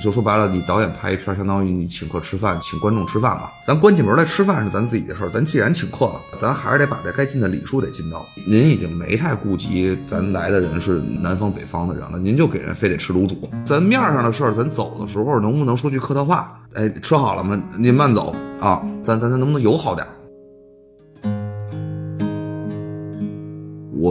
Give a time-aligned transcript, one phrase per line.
[0.00, 3.50] 就说白了，你导演拍一片，相当于你请客吃饭，请观众吃饭嘛。
[3.66, 8.24] 咱关起门来吃饭是咱自己的事儿，咱既然请客了，咱还是得把这该尽的礼数得尽到。
[8.46, 13.50] 您已经没太顾及咱来的人是南方北方的人了，您就给人非得吃卤煮。
[13.66, 16.58] 咱面上的事儿，咱走的时候能不能说句客套话？
[16.72, 17.60] 哎，吃好了吗？
[17.76, 20.06] 您慢走啊，咱咱咱能不能友好点？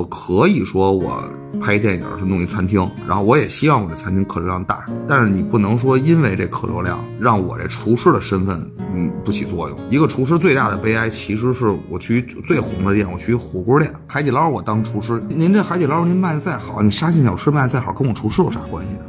[0.02, 1.22] 我可以说我
[1.62, 8.60] 拍电影是弄一餐厅，然后我也希望我这餐厅客流量大，但是你不能说因为这客流量让我这厨师的身份
[8.96, 9.78] 嗯不起作用。
[9.92, 19.02] 一个厨师最大的悲哀其实是我去最红的店，我去火锅店、海底捞，我当厨师，您这海底捞您卖的再好，你沙县小吃卖的再好，跟我厨师有啥关系呢？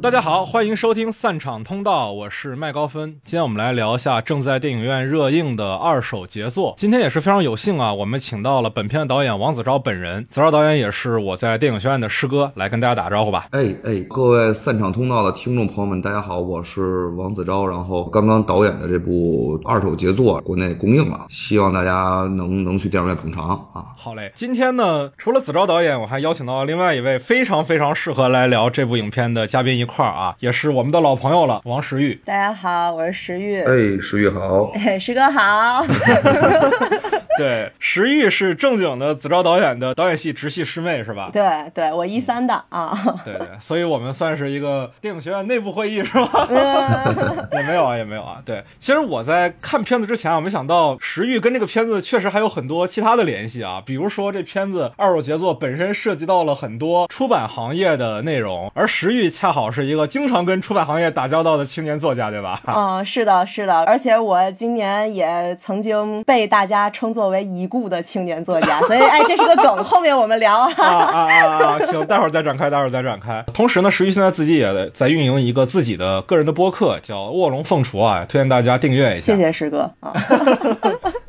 [0.00, 3.16] 大家好，欢迎收听散场通道，我是麦高芬。
[3.24, 6.72] 今天我们来聊一下正在电影院热映的二手杰作。
[6.76, 10.24] 今天也是非常有幸啊，我们请到了本片的导演王子昭本人。
[10.30, 13.48] 子昭导演也是我在电影学院的师哥，来跟大家打个招呼吧。
[13.50, 17.66] 哎哎，各位散场通道的听众朋友们，大家好，我是王子昭。
[17.66, 23.84] 然后刚刚导演的这部二手杰作国内公映了，希望大家能能去电影院捧场啊。
[23.96, 32.14] 好嘞，今天呢，除了子昭导演，我还邀请到了另外一位非常非常适合来聊这部影片的嘉宾一块儿啊，也是我们的老朋友了，王石玉。
[32.24, 33.60] 大家好，我是石玉。
[33.62, 34.70] 哎，石玉好。
[34.74, 35.84] 哎， 石哥好。
[37.38, 41.30] 对，石玉是正经的子昭导演的导演系直系师妹是吧？
[41.32, 42.98] 对，对我一三的啊。
[43.24, 46.46] 对对，所以我们算是一个电影学院内部会议是吧？
[47.52, 48.42] 也没有啊，也没有啊。
[48.44, 53.82] 对，其实我在看片子之前啊，没想到石玉跟这个片子确实还有很多其他的联系啊。
[53.84, 62.60] 比如说这片子二手杰作本身涉及到了很多出版行业的内容，而石玉恰好是一个经常跟出版行业打交道的青年作家，对吧？
[62.66, 63.84] 嗯，是的，是的。
[63.84, 71.78] 而且我今年也曾经被大家称作为已故的青年作家， 所以哎，这是个梗， 后面我们聊啊啊啊啊！
[71.86, 73.44] 行，待会儿再展开， 待会儿再展开。
[73.52, 79.34] 同时呢，石玉现在自己也在运营一个自己的个人的播客，叫《卧龙凤雏》啊，推荐大家订阅一下。
[79.34, 80.12] 谢谢石哥啊。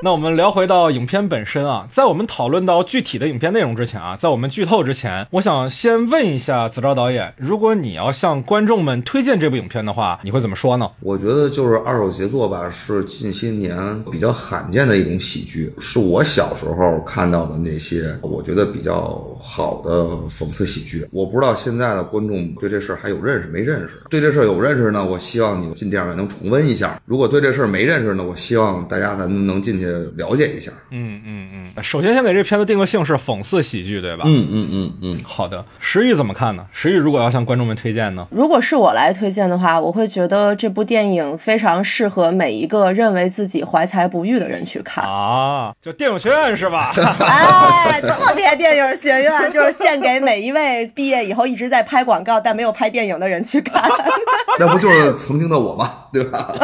[0.02, 10.90] 那我们聊回到影片本身啊，在我们讨论到具体的影片内容之前啊，在我们剧透之前，我想先问一下子昭导演，如果你要向观众们推荐这部影片的话，你会怎么说呢？
[11.02, 19.90] 我觉得就是二手杰作吧，是近些年比较罕见的一种喜剧，是我小时候看到的那些我觉得比较好的
[20.30, 21.08] 讽刺喜剧。
[21.12, 24.04] 我不知道现在的观众对这事儿还有认识没认识？
[24.08, 30.72] 对这事儿有认识呢，我希望你们进电影院能重温一下；如果对这事儿没认识呢，我希望大家咱能进去了解一下。
[30.92, 31.84] 嗯嗯嗯。
[31.84, 34.26] 首先先给这片子定个性是讽刺喜剧，对吧？
[34.28, 35.20] 嗯嗯嗯嗯。
[35.24, 36.68] 好的，石玉怎么看呢？
[36.72, 38.28] 石玉如果要向观众们推荐呢？
[38.30, 45.69] 如果是我来推荐的话，我会觉得这部电影非常适合每一个认为自己怀才不遇的人去看啊！
[45.82, 46.94] 就电影学院是吧？
[47.20, 53.84] 哎，特别电影学院就是献给每一位毕业以后一直在拍广告但没有拍电影的人去看。
[54.60, 56.06] 那不就是曾经的我吗？
[56.12, 56.54] 对吧？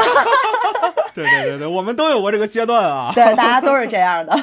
[1.16, 3.10] 对对对对，我们都有过这个阶段啊。
[3.16, 4.38] 对，大家都是这样的。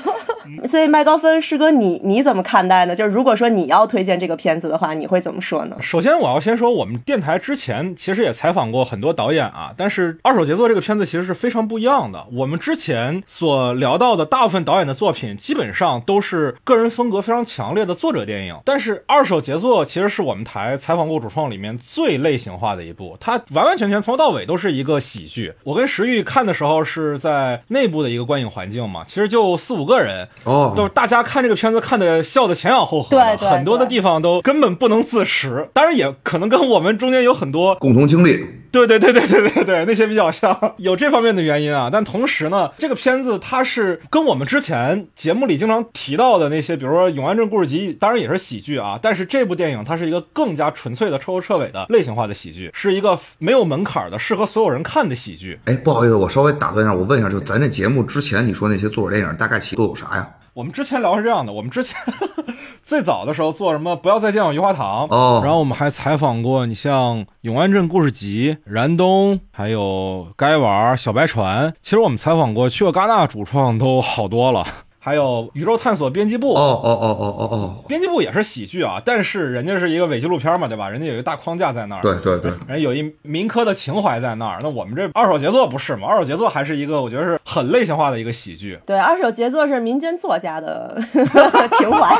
[0.66, 2.96] 所以麦高芬师哥，你你怎么看待呢？
[2.96, 5.76] 就是如果说你要推荐这个片子的话，你会怎么说呢？
[5.80, 12.24] 首先，我要先说，我们电台之前其实也采访过很多导演啊，但是《二手杰作》这个片子其实是非常不一样的。
[12.32, 25.54] 我们之前所聊到的大部分导演的作品，基本上都是个人风格非常强烈的作者电影，但是《二手杰作》其实是我们台采访过主创里面最类型化的一部，它完完全全从头到尾都是一个喜剧。
[25.64, 30.28] 我跟石玉看的时候是在内部的一个观影环境嘛，其实就四五个人。
[30.44, 35.68] 哦，都是大家看这个片子看的笑的前仰后合，对，很多的地方都根本不能自持。
[35.72, 41.90] 当然也可能跟我们中间有很多共同经历，对对对对对对对，那些比较像， 有这方面的原因啊。
[41.92, 48.98] 但同时呢，这个片子它是跟我们之前节目里经常提到的那些，比如说《永安镇故事集》，当然也是喜剧啊。
[49.02, 55.60] 但是这部电影它是一个更加纯粹的彻头彻尾的类型化的喜剧，是一个没有门槛的、适合所有人看的喜剧。
[55.66, 60.26] 哎，不好意思，我稍微打断一下，我问一下，就咱这节目之前你说那些作者电影，大概其都有啥呀？
[60.54, 61.96] 我们之前聊是这样的，我们之前
[62.82, 63.96] 最早的时候做什么？
[63.96, 71.72] 不要再见我余华堂哦，然后我们还采访过你像《永安镇故事集》、燃冬，还有该玩小白船。
[71.80, 74.66] 其实我们采访过去过戛纳主创都好多了。
[75.04, 80.88] 还有宇宙探索编辑部哦哦哦哦哦哦，编辑部也是喜剧啊，但是人家是一个伪纪录片嘛，对吧？
[80.88, 84.60] 人家有一个大框架在那儿，对对对，人家有一民科的情怀在那儿。
[84.62, 86.06] 那我们这二手杰作不是嘛？
[86.06, 88.78] 二手杰作还是一个我觉得是很类型化的一个喜剧。
[88.86, 90.96] 对，二手杰作是民间作家的
[91.76, 92.16] 情怀。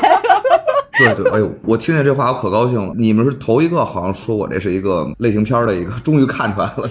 [0.99, 2.93] 对对，哎呦，我听见这话我可高兴了。
[2.97, 6.89] 你们是头一个好像说我这是一个类型片的一个，终于看出来了。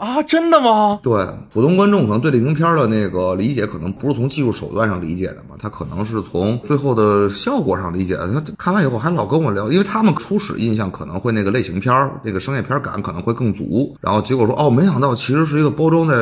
[0.00, 0.98] 啊，真的吗？
[1.02, 1.12] 对，
[1.52, 8.32] 普通观众可能对类型片的那个理解，可能不是从技术手段上理解的嘛，他可能是从最后的效果上理解的。
[8.32, 16.14] 他看完以后还老跟我聊，因为他们初始印象可能会那个类型片儿，这个商业片感可能会更足，然后结果说哦，没想到其实是一个包装在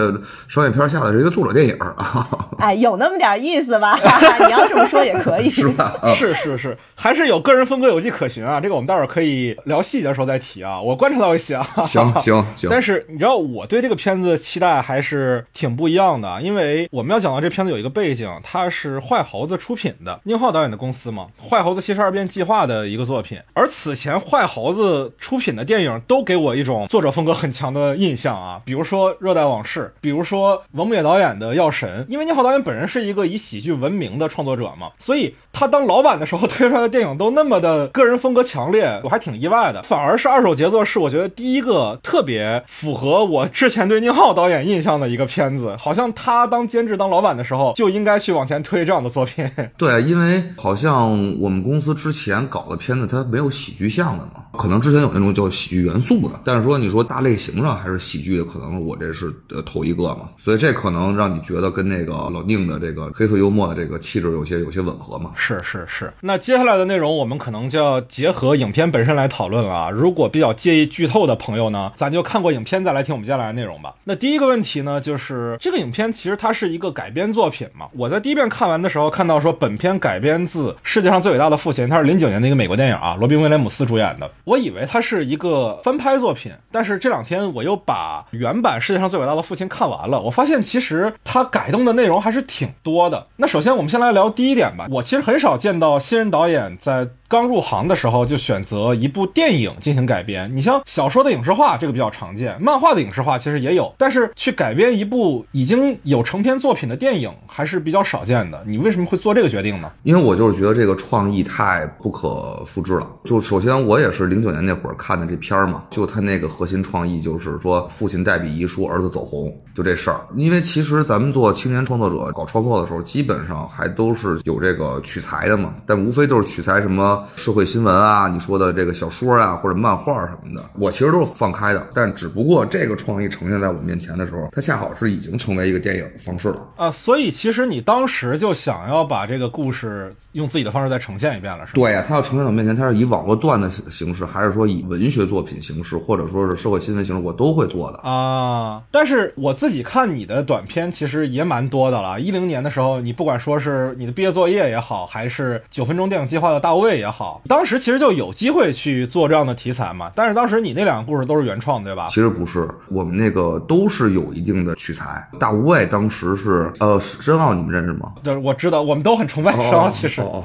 [0.49, 2.29] 商业片下的是一个作者电影啊，
[2.59, 3.97] 哎，有那么点意思吧？
[4.45, 5.95] 你要这么说也可以， 是吧？
[6.03, 8.61] 啊是是是，还是有个人风格有迹可循啊。
[8.61, 10.83] 这个我们待会儿可以聊细节的时候再提啊。
[10.83, 11.65] 我观察到一些啊。
[11.87, 23.39] 行行行，但是你知道我对这个片子期待还是挺不一样的，因为我们要讲到这片子有一个背景，它是坏猴子出品的，宁浩导演的公司嘛，坏猴子七十二变计划的一个作品。
[23.53, 39.83] 而此前坏猴子出品的电影都给我一种作者风格很强的印象啊，比如说《热带往事》，比如说王木野导演的《药神》，因为宁浩导演本人是一个以喜剧闻名的创作者嘛，所以他当老板的时候 推出来的电影都那么的个人风格强烈，我还挺意外的。
[39.83, 49.51] 反而是二手杰作是我觉得第一个特别符合我之前对宁浩导演印象的一个片子，好像他当监制当老板的时候就应该去往前推这样的作品。
[49.77, 51.11] 对，因为好像
[51.41, 65.33] 我们公司之前搞的片子，它没有喜剧向的嘛，可能之前有那种叫喜剧元素的，但是说你说大类型上还是喜剧的，可能我这是呃头一个嘛，所以这可能让你觉得跟那个老宁的这个黑色幽默的这个气质有些有些吻合嘛。
[65.35, 69.91] 是是是，那接下来的内容我们可能就要结合影片本身来讨论了啊。
[69.91, 73.95] 如果比较介意剧透的朋友呢，咱就看过影片再来听我们接下来内容吧。
[74.05, 77.87] 那第一个问题呢，就是这个影片其实它是一个改编作品嘛。
[77.93, 84.31] 我在第一遍看完的时候看到说本片改编自《世界上最伟大的父亲》，它是零九年的一个美国电影啊，罗宾威廉姆斯主演的。
[84.45, 93.27] 我以为它是一个翻拍作品，但是这两天我又把原版《世界上最伟大的父亲》看完了，我发现其实它改动的内容还是挺多的。
[93.37, 100.51] 那首先我们先来聊第一点吧，我其实很少见到新人导演在刚入行的时候就选择一部电影进行改编。
[100.57, 108.65] 你像小说的影视化，这个比较常见；漫画的影视化其实也有，但是去改编一部已经有成片作品的电影还是比较少见的。
[108.67, 109.93] 你为什么会做这个决定呢？
[110.05, 113.07] 因为我就是觉得这个创意太不可复制了。
[113.25, 120.19] 就首先我也是零九年那会儿看的这片儿嘛，就他那个核心创意就是说父亲代笔遗书，儿子走红，就这事儿。
[120.35, 131.87] 因为其实咱们做青年创作者搞创作的时候，基本上还都是有这个取材的嘛，但无非都是取材什么社会新闻啊，你说的这个小说啊或者漫画什么的，我其实都是放开的。
[131.95, 136.67] 但只不过这个创意呈现在我面前的时候，它恰好是已经成为一个电影的方式了。
[136.77, 141.81] 啊，所以其实你当时就想要把这个故事用自己的方式再呈现一遍了，是吧？
[141.81, 147.99] 对呀，它要呈现在我面前，它是以网络段的形式，还是说以文学作品形式，或者说是社会新闻形式，我都会做的。
[147.99, 152.21] 啊，但是我自己看你的短片其实也蛮多的了。
[152.21, 157.08] 一零年的时候，你不管说是你的毕业作业也好，还是九分钟电影计划的大卫也好，
[157.49, 160.11] 当时其实就有机会去做这样的题材嘛。
[160.15, 162.15] 但是当时你那两个故事都是原创，对吧其？
[162.17, 165.29] 实不是，我们那个都是有一定的取材。
[165.39, 168.13] 大无畏当时是呃申奥，你们认识吗？
[168.23, 170.45] 就是我知道，我们都很崇拜申奥，其实哦哦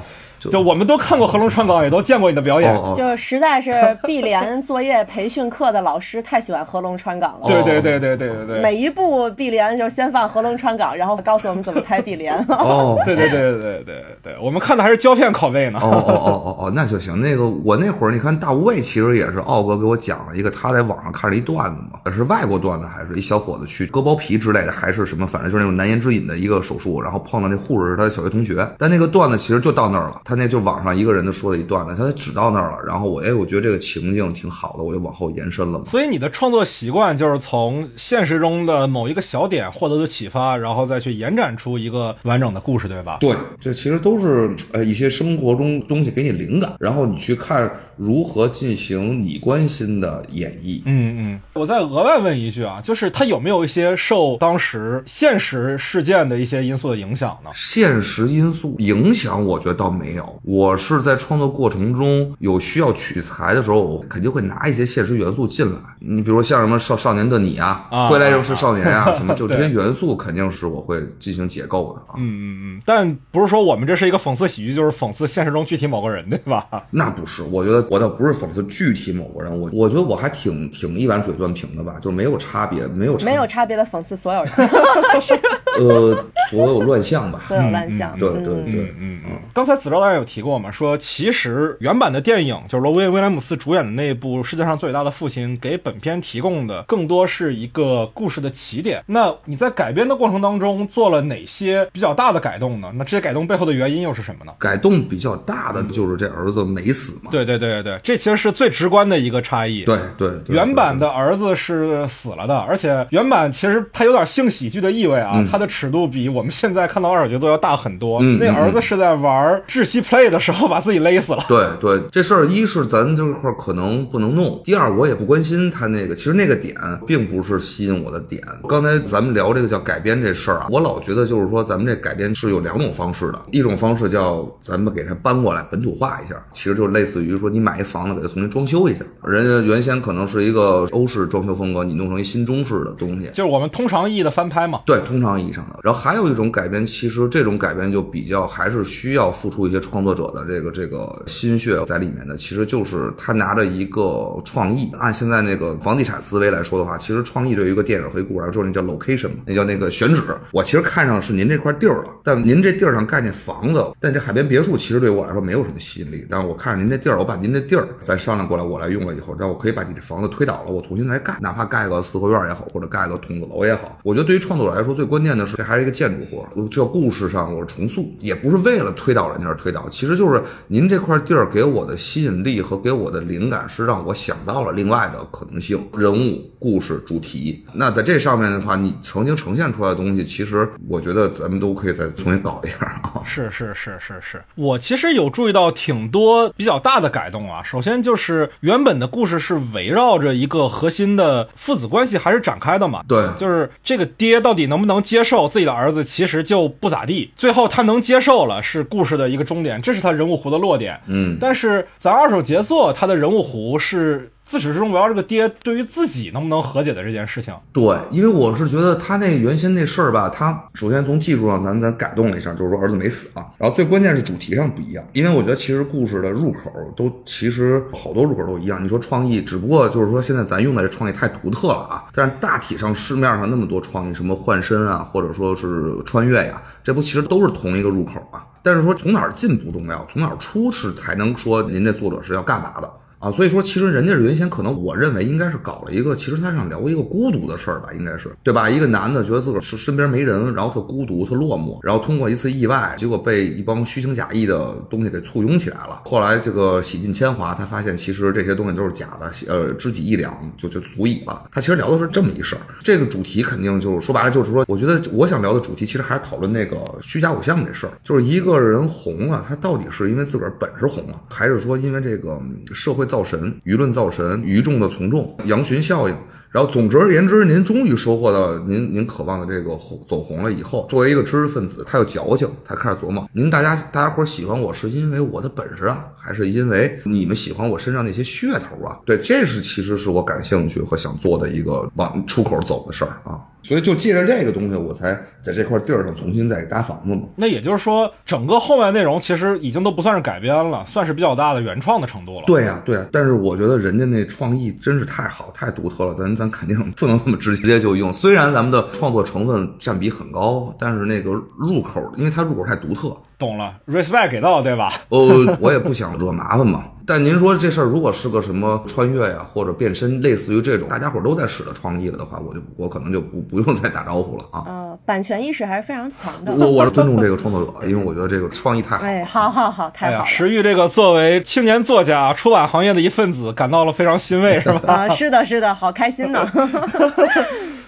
[0.50, 2.74] 就我们都看过《合龙川港》，也都见过你的表演。
[2.74, 3.72] 哦哦就实在是
[4.04, 7.46] 碧莲作业培训课的老师太喜欢合龙川港了。
[7.46, 8.60] 对对对对对对对。
[8.60, 12.34] 每一部碧莲就先放合龙川港，然后告诉我们怎么拍碧莲。
[12.48, 15.78] 哦 对对对对对对对，我们看的还是胶片拷贝呢。
[15.82, 17.20] 哦哦哦哦哦，那就行。
[17.20, 32.82] 那个我那会儿，你看大无畏，其实也是奥哥给我讲了一个他在网上看了一段子嘛，是外国段子，还是一小伙子去割包皮之类的，还是什么，反正就是那种难言之隐的一个手术，然后碰到那护士是他的小学同学，但那个段子其实就到那儿了，他那就网上一个人的说了一段子，他只到那儿了。
[32.86, 35.84] 然后我哎，我觉得这个情境挺好的，我就往后延伸了嘛。
[35.90, 43.18] 所以你的创作习惯就是从现实中的某一个小点获得的启发，然后再去延展出一个完整的故事，对吧？
[43.20, 50.82] 对，这其实都是呃一些生活中东西给你灵感，然后你去看如何进行你关心的演绎。
[50.84, 57.50] 嗯嗯，我再额外问一句啊，就是他有没有一些受当时现实事件的一些因素的影响呢？
[57.54, 60.23] 现实因素影响，我觉得倒没有。
[60.42, 65.78] 我是在创作过程中有需要取材的时候，我肯定会拿一些现实元素进来。
[66.00, 72.14] 你比如像什么少少年的你啊，啊归来仍是少年啊，什么就这些元素肯定是我会进行解构的啊。
[72.18, 76.66] 嗯嗯嗯，但不是说我们这是一个讽刺喜剧，就是讽刺现实中具体某个人，对吧？
[76.90, 84.52] 那不是，我觉得我倒不是讽刺具体某个人，我我觉得我还挺挺一碗水端平的吧，就是没有差别，没有差没有差别的讽刺所有人，
[85.78, 87.40] 呃所有乱象吧。
[87.46, 88.16] 所有乱象。
[88.18, 89.30] 对对对，嗯嗯嗯。
[89.52, 99.02] 刚才子昭导演有提过嘛，说其实原版的电影就是罗威威廉姆斯主演的那部《世界上最伟大的父亲》，给本片提供的更多是一个故事的起点。
[99.06, 102.90] 那你在改编的过程当中做了哪些比较大的改动呢？
[102.94, 104.52] 那这些改动背后的原因又是什么呢？
[104.58, 107.30] 改动比较大的就是这儿子没死嘛。
[107.30, 109.84] 对对对对对，这其实是最直观的一个差异。
[109.84, 118.18] 对对对，原版的儿子是死了的，而且原版其实它有点性喜剧的意味啊，它的尺度比我们现在看到二手节奏要大很多。
[118.20, 121.44] 嗯那儿子是在玩窒息 play 的时候把自己勒死了。
[121.48, 126.74] 对对，这事儿一是咱这块儿可能不能弄，第二我也不关心他那个，其实那个点
[127.06, 128.42] 并不是吸引我的点。
[128.68, 144.80] 刚才咱们聊这个叫改编这事儿啊，我老觉得就是说咱们这改编是有两种方式的，一种方式叫咱们给它搬过来本土化一下，其实就类似于说你买一房子给它重新装修一下，人家原先可能是一个欧式装修风格，你弄成一新中式的东西，就是我们通常意义的翻拍嘛。
[144.86, 145.78] 对，通常意义上的。
[145.82, 152.36] 然后还有一种改编，其实这种改编就比较还是需要付出一些创作者的这个这个心血在里面的。
[152.36, 160.22] 其实就是他拿着一个创意，按现在那个房地产思维来说的话，其实创意对于一个电影和一个故事来说，那叫 location 嘛，那叫那个选址。
[160.52, 166.26] 我其实看上是您这块地儿了，但您这地儿上盖那房子，但这海边别墅其实对我来说没有什么吸引力。
[166.30, 173.98] 但我看上您这地儿，我把您这地儿咱商量过来，我来用了以后，然后我可以把你这房子推倒了，我重新来盖，哪怕盖个四合院也好，或者盖个筒子楼也好。
[174.02, 187.62] 我觉得对于创作者来说，最关键的是这还是一个建筑活，这故事上我是重塑，也不是为了推倒人家而推倒，其实就是您这块地儿给我的吸引力和给我的灵感，是让我想到了另外的可能性、人物、故事、主题。
[187.74, 193.20] 那在这上面的话，你曾经呈现出来的东西，其实我觉得咱们都可以再重新搞一下啊。
[193.26, 197.62] 是是是是是，我其实有注意到挺多比较大的改动啊。
[197.62, 211.00] 首先就是原本的故事是围绕着一个核心的父子关系还是展开的嘛，对就是这个爹到底能不能接受自己的儿子其实就不咋地，最后他能接受了是故事的一个终点，这是他人物弧的落点。
[211.06, 217.54] 嗯，但是咱二手杰作他的人物弧是自始至终围绕这个爹对于自己能不能和解的这件事情。
[217.72, 228.84] 对，因为我是觉得他那原先那事儿吧，他首先从技术上咱咱改动了一下，就是说儿子没死啊，然后最关键是主题上不一样，因为我觉得其实故事的入口都其实好多入口都一样。
[228.84, 238.44] 你说创意，只不过就是说现在咱用的这创意太独特了啊，但是大体上市面上那么多创意，什么换身啊，或者说是穿越呀、这不其实都是同一个入口啊。
[238.64, 242.90] 但是说从哪儿进不重要，从哪儿出是才能说您这作者是要干嘛的。
[243.24, 248.68] 啊，所以说其实人家原先可能我认为应该是搞了一个，其实他想聊一个孤独的事儿吧，应该是对吧？
[248.68, 256.02] 一个男的觉得自个儿是身边没人，然后特孤独、特落寞，然后通过一次意外，结果被一帮虚情假意的东西给簇拥起来了。
[256.04, 261.44] 后来这个洗尽铅华，他发现其实这些东西都是假的，呃，知己一两就就足以了。
[261.50, 272.38] 他其实聊的是这么一事儿，这个主题肯定就是说白了就是说，我觉得我想聊的主题其实还是讨论那个虚假偶像这事儿，就是一个人红了，他到底是因为自个儿本事红了，还是说因为这个
[272.74, 276.16] 社会造神、舆论造神、舆众的从众、羊群效应？
[276.50, 288.98] 然后总之而言之，您终于收获到您您渴望的这个红走红了以后，作为一个知识分子，他有矫情，他开始琢磨：您大家大家伙喜欢我是因为我的本事啊，还是因为你们喜欢我身上那些噱头啊？
[289.06, 293.38] 对，这是其实是我感兴趣和想做的一个往出口走的事儿啊。
[293.64, 297.22] 所以就借着这个东西，我才在这块地儿上重新再搭房子嘛。
[297.34, 302.44] 那也就是说，整个后面内容其实已经都不算是改编了，算是比较大的原创的程度了。
[302.46, 308.12] 对呀、对呀、但是我觉得人家那创意真是太好、太独特了，咱咱肯定不能这么直接就用。
[308.12, 314.92] 虽然咱们的创作成分占比很高，但是那个入口，因为它入口太独特，懂了，respect 给到，对吧？
[315.08, 316.84] 呃，我也不想惹麻烦嘛。
[317.06, 324.64] 但您说这事儿如果是个什么穿越呀，或者变身，类似于这种大家伙都在使的创意了的话，我就我可能就不不用再打招呼了啊。
[324.66, 326.54] 呃，版权意识还是非常强的。
[326.54, 329.04] 我我是尊重这个创作者，因为我觉得这个创意太好。
[329.04, 330.26] 哎， 好好好，太好了。
[330.26, 334.80] 石玉这个作为青年作家、出版行业的一份子，感到了非常欣慰，是吧？
[334.86, 336.50] 啊，是的，是的，好开心呢。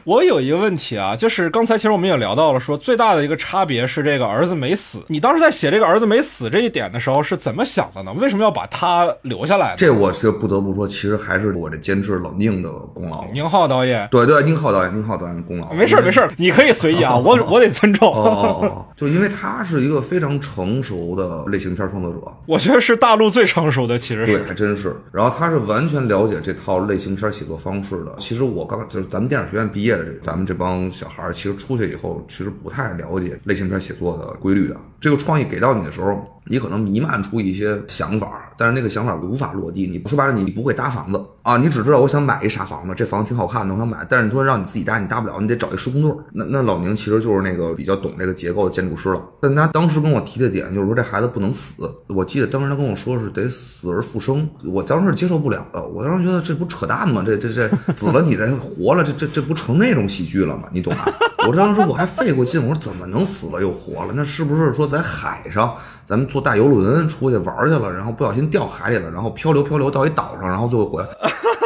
[0.06, 5.00] 我有一个问题啊，就是刚才其实我们也聊到了，说最大的一个差别是这个儿子没死。
[5.08, 8.12] 你当时在写这个儿子没死这一点的时候是怎么想的呢？
[8.12, 9.74] 为什么要把他留下来呢？
[9.76, 13.26] 这我是不得不说，其实还是我这监制冷静的功劳。
[13.32, 15.72] 宁浩导演，对对，宁浩导演，宁浩导演的功劳。
[15.72, 18.08] 没事儿没事儿，你可以随意啊， 我我得尊重。
[18.08, 24.94] 哦哦哦， 就因为他是一个非常成熟的类型片创作者，我觉得是大陆最成熟的，其实对，还真是。
[25.10, 28.14] 然后他是完全了解这套类型片写作方式的。
[28.20, 34.76] 其实我刚就是咱们电影学院毕业咱们这帮小孩儿，其实出去以后其实不太了解类型片写作的规律的。
[35.06, 39.86] 这个创意给到你的时候，你可能弥漫出一些想法，但是那个想法无法落地。
[39.86, 44.04] 你说白了，你不会搭房子啊，你只知道我想买一啥房子，这房子挺好看的，我想买。
[44.10, 46.10] 但是你说让你自己搭，你搭不了，你得找一施工队。
[46.32, 49.22] 那那老宁其实就是那个比较懂这个结构的建筑师了。
[49.40, 51.74] 但他当时跟我提的点就是说这孩子不能死。
[52.08, 55.80] 我记得当时他跟我说是得死而复生，我当时接受不了的。
[55.86, 57.22] 我当时觉得这不扯淡吗？
[57.24, 60.64] 这这这 死了你再活了，这这这不成那种喜剧了吗？
[60.72, 61.06] 你懂吧？
[61.46, 64.12] 我当时我还费过劲，我说怎么能死了又活了？
[64.16, 65.74] 那是不是说咱在海上
[66.04, 71.08] 咱们坐大游轮出去玩去了，然后不小心掉海里了，然后漂流漂流到一岛上，然后最后回来？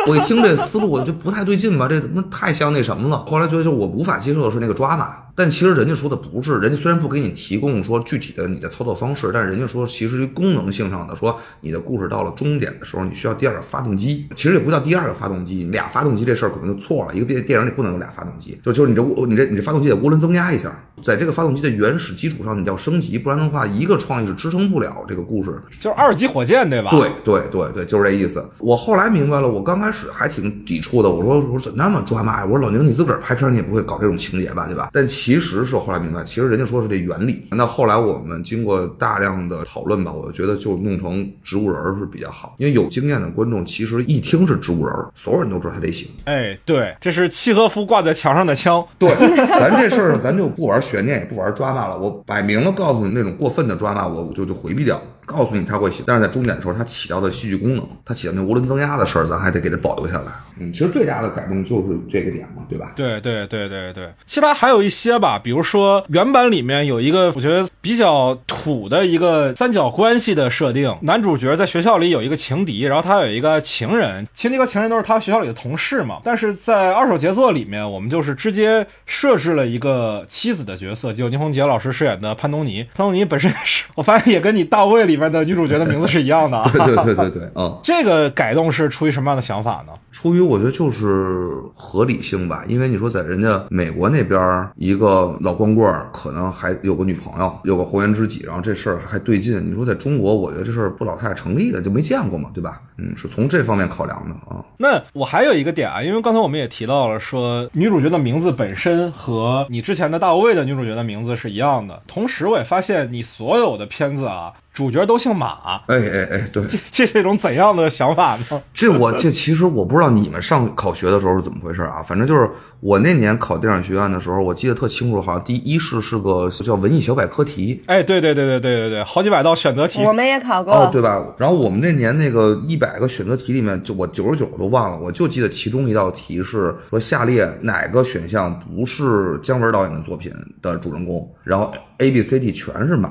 [0.07, 1.87] 我一听这思路，我就不太对劲吧？
[1.87, 3.25] 这怎么太像那什么了？
[3.27, 14.29] 后来觉得就我无法接受的是那个抓马，但其实人家说的不是，人家虽然不给你提供说具体的你的操作方式，但是人家说其实功能性上的，说你的故事到了终点的时候，你需要第二个发动机。
[14.35, 17.15] 其实也不叫第二个发动机，俩发动机这事儿可能就错了。
[17.15, 25.61] 一个电电影里不能有俩发动机，就就是你这你这你这发动机得涡轮增压一下，在这个发动机的原始基础上你要升级，不然的话一个创意是支撑不了这个故事。
[25.81, 26.91] 就是二级火箭对吧？
[26.91, 28.45] 对对对对，就是这意思。
[28.59, 31.11] 我后来明白了，我刚开始还挺抵触的。
[31.11, 32.47] 我说我说怎么那么抓马呀？
[32.47, 34.91] 我说老宁，你自个儿拍片你也不会搞这种情节吧，对吧？
[34.93, 37.47] 但其实是后来明白，其实人家说是这原理。
[37.51, 46.09] 那后来我们经过大量的讨论吧，我觉得就弄成植物人是比较好，因为有经验的观众其实一听是植物人，所有人都知道他得行。
[46.25, 48.83] 哎，对，这是契诃夫挂在墙上的枪。
[48.99, 49.11] 对，
[49.59, 51.99] 咱这事儿咱就不玩悬念，也不玩抓马了。
[51.99, 55.01] 我摆明了告诉你，那种过分的抓马，我就就回避掉。
[55.31, 60.33] 告诉你它会写，但是在终点的时候，它起到的戏剧功能，它起到那涡轮增压的事儿，咱还得给它保留下来。
[60.59, 62.93] 嗯，其实最大的改动就是这个点嘛，对吧？
[62.97, 76.19] 对对对对对，其他还有一些吧，比如说原版里面有一个我觉得比较土的一个三角关系的设定，男主角在学校里有一个情敌，然后他有一个情人，情敌和情人都是他学校里的同事嘛。
[76.23, 82.83] 但是在二手杰作里面，我们就是直接设置了一个妻子的角色，就倪虹洁老师饰演的潘东尼。
[82.95, 86.63] 潘东尼本身是我发现也跟你大卫里面的女主角的名字是一样的。
[86.73, 89.93] 对对对对对，嗯， 这个改动是出于什么样的想法呢？
[90.13, 99.65] 出于我觉得就是合理性吧，因为你说在人家美国那边，一个老光棍儿可能还有个女朋友，有个红颜知己，然后这事儿还对劲。
[99.65, 102.83] 你说在中国，我觉得这事儿不老太成立的，就没见过嘛，对吧？
[102.99, 104.65] 嗯，是从这方面考量的啊。
[104.77, 112.03] 那我还有一个点啊，因为刚才我们也提到了，说女主角的名字本身和你之前的大无畏的女主角的名字是一样的。
[112.09, 114.53] 同时，我也发现你所有的片子啊。
[114.73, 116.63] 主角都姓马，哎哎哎，对，
[116.93, 118.63] 这这种怎样的想法呢？
[118.73, 122.03] 这我这其实我不知道你们上考学的时候是怎么回事啊？
[122.03, 122.49] 反正就是
[122.79, 127.83] 我那年考电影学院的时候，我记得特清楚，好像第一试是个叫文艺小百科题。
[127.87, 131.21] 哎，对对对对对对对，好几百道选择题，我们也考过，哦，对吧？
[131.37, 143.11] 然后我们那年那个一百个选择题里面，就我九十九都忘了，我就记得其中一道题是说下列哪个选项不是姜文导演的作品的主人公，然后 A、B、C、D 全是马，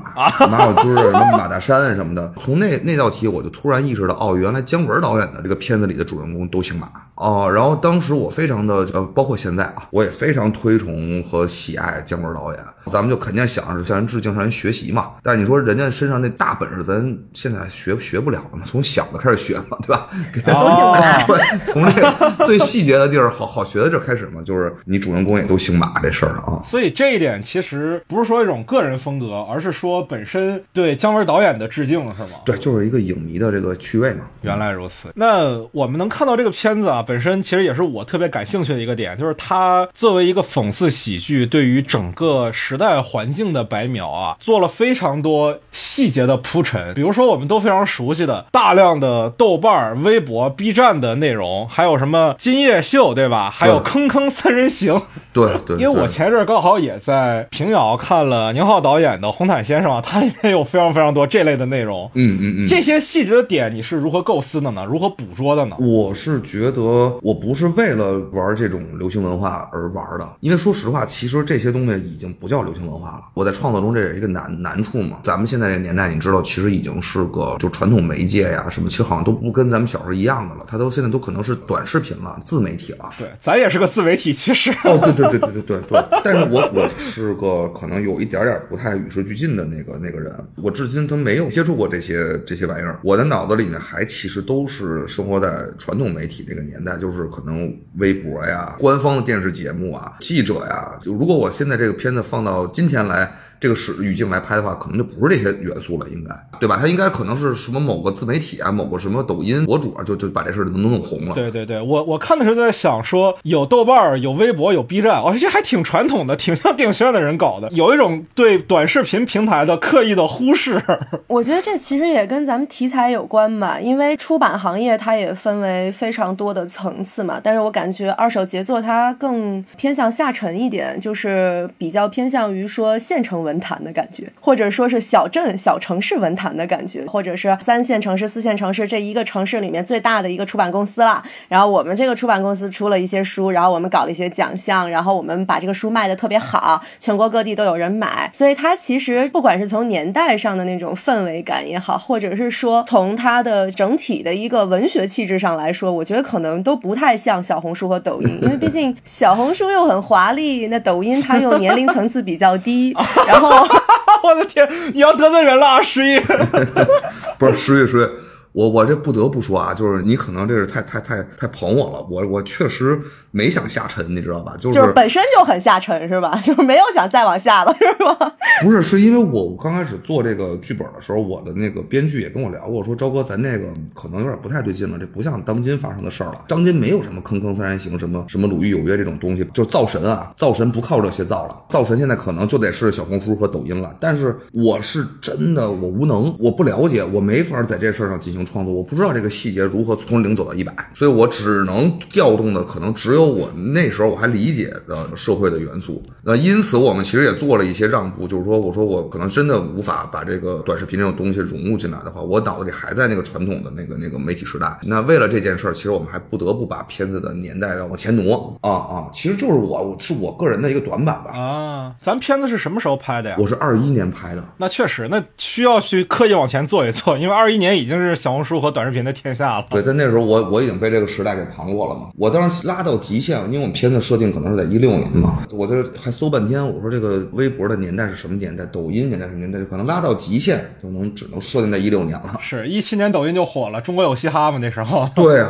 [0.50, 2.34] 马小军什么马大山什么的。
[2.42, 7.50] 从那那道题，我就突然意识到，哦，原来姜文导演的这个片子里的主人公都姓马哦。
[7.54, 12.64] 然后当时我非常的呃，包括现在啊，我也非常推崇和喜爱姜文导演。
[12.90, 15.12] 咱们就肯定想着向人致敬，向人学习嘛。
[15.24, 18.64] 但是你说人家身上那大本事，咱现在学学不了了嘛？
[18.66, 20.10] 从小的开始学嘛，对吧？
[20.46, 26.62] 都姓 从这个最细节的地儿，好好学的地儿开始嘛，就是你主人公也都姓马这事儿啊。
[26.66, 32.40] 所以这一点其实不是说一种个人风格，而是说本身对姜文导演的致敬，是吗？
[32.46, 34.26] 对，就是一个影迷的这个趣味嘛。
[34.42, 35.10] 原来如此。
[35.16, 46.96] 那我们能看到这个片子啊，本身其实也是我特别感兴趣的一个点，就是它作为一个讽刺喜剧，对于整个时代环境的白描啊，做了非常多细节的铺陈。
[46.96, 53.52] 比如说我们都非常熟悉的大量的豆瓣、微博、B 站的内容，还有什么今夜秀，对吧？
[53.52, 55.00] 还有坑坑三人行。
[55.32, 55.78] 对对。
[55.78, 62.10] 因为我前阵刚好也在平遥看了宁浩导演的《红毯先生》，它里面有非常非常多这类的内容。
[62.14, 62.68] 嗯嗯嗯。
[62.68, 64.86] 这些细节的点你是如何构思的呢？
[64.86, 65.76] 如何捕捉的呢？
[65.80, 66.82] 我是觉得
[67.22, 73.24] 我不是为了玩这种流行文化而玩的，因为说实话，其实这些东西已经不叫流行文化了。
[73.34, 75.18] 我在创作中这也是一个难难处嘛。
[75.24, 80.64] 咱们现在这个年代，你知道，其实已经是个就传统媒介呀什么，其实好像都不跟咱们小时候一样的了。
[80.68, 83.10] 它都现在都可能是短视频了，自媒体了。
[83.18, 84.72] 对，咱也是个自媒体，其实。
[84.84, 86.06] 哦，对对对对对对对。
[86.24, 93.00] 但是我我是个可能有一点点不太与时俱进的那个那个人，我至今都没有接触过这些这些玩意儿。
[93.04, 101.00] 我的脑子里面还其实都是生活在传统媒体那个年代，就是可能微博呀、官方的电视节目啊、记者呀。
[101.02, 106.78] 就如果我现在这个片子放到到今天来这个史语境来拍的话，可能就不是这些元素了，应该对吧？
[106.80, 111.36] 他应该可能是什么某个自媒体啊，某个什么抖音博主啊，就就把这事儿能弄红了。
[111.36, 120.82] 对对对，我我看的时候在想说，有豆瓣儿，有微博，有 B 站，哦，这还挺传统的，挺像电影学院的人搞的，有一种对短视频平台的刻意的忽视。
[121.28, 127.40] 我觉得这其实也跟咱们题材有关吧，因为出版行业它也分为非常多的层次嘛。
[127.44, 141.24] 但是我感觉二手杰作它更偏向下沉一点，就是比较偏向于说现成文坛的感觉，或者说是小镇小城市文坛的感觉，或者是三线城市、四线城市这一个城市里面最大的一个出版公司了。
[141.48, 148.30] 然后我们这个出版公司出了一些书，然后我们搞了一些奖项，然后我们把这个书卖的特别好，全国各地都有人买。
[148.34, 162.94] 所以它其实不管是从年代上的那种氛围感也好，或者是说从它的整体的一个文学气质上来说，我觉得可能都不太像小红书和抖音，因为毕竟小红书又很华丽，那抖音它又年龄层次比较低，
[163.28, 163.39] 然后
[164.24, 166.20] 我的天，你要得罪人了啊，十一！
[167.40, 168.10] 不是十一十一，
[168.52, 173.00] 我我这不得不说啊，就是你可能这是太太太太捧我了，我我确实
[173.32, 174.56] 没想下沉，你知道吧？
[174.60, 176.40] 就是就是本身就很下沉是吧？
[176.44, 178.36] 就是没有想再往下了是吧？
[178.64, 186.46] 不是，是因为我刚开始做这个剧本的时候，我的那个编剧也跟我聊过，说朝哥，咱这个可能有点不太对劲了，这不像当今发生的事儿了。
[186.48, 193.96] 当今没有什么坑坑三人行，什么什么鲁豫有约这种东西，就造神啊，造神不靠这些造了，造神现在可能就得是小红书和抖音了。
[194.00, 206.04] 但是我是真的我无能，我不了解，我没法在这事儿上进行创作，我不知道这个细节如何从零走到一百，所以我只能调动的可能只有我那时候我还理解的社会的元素。
[206.22, 208.50] 那因此我们其实也做了一些让步，就是说。
[208.50, 214.76] 说我说我可能真的无法把这个短视频这种东西融入进来的话，我脑子里还在那个传统的那个那个媒体时代。
[214.82, 219.10] 那为了这件事儿，其实我们还不得不把片子的年代要往前挪啊啊！
[219.14, 221.94] 其实就是我是我个人的一个短板吧啊。
[222.02, 223.36] 咱片子是什么时候拍的呀？
[223.38, 224.44] 我是二一年拍的。
[224.58, 229.68] 那确实，那需要去刻意往前做一做，因为二一年已经是小红书和短视频的天下了。
[229.70, 232.10] 对，在那时候我我已经被这个时代给旁过了嘛。
[232.18, 238.64] 我当时拉到极限，因为我们片子设定可能是在一六年嘛，我这还搜半天，我说这个微博的年代是什么年代？
[238.68, 239.60] 抖音年代什么年代？
[239.66, 242.40] 可能拉到极限就能只能设定在一六年了。
[242.40, 244.60] 是一七年抖音就火了，中国有嘻哈嘛？
[244.62, 245.10] 那时候。
[245.16, 245.50] 对啊，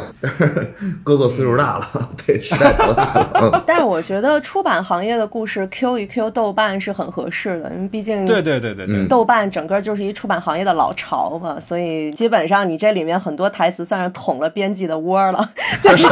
[1.04, 3.62] 哥哥岁数大了，被时代淘汰了。
[3.68, 15.52] 但是我觉得出版行业的故事 Q 一 Q 豆瓣是很合适的，因为毕竟对对对对对，豆瓣整个就是一出版行业的老巢嘛，所以基本上你这里面很多台词算是捅了编辑的窝了，
[15.84, 16.08] 就是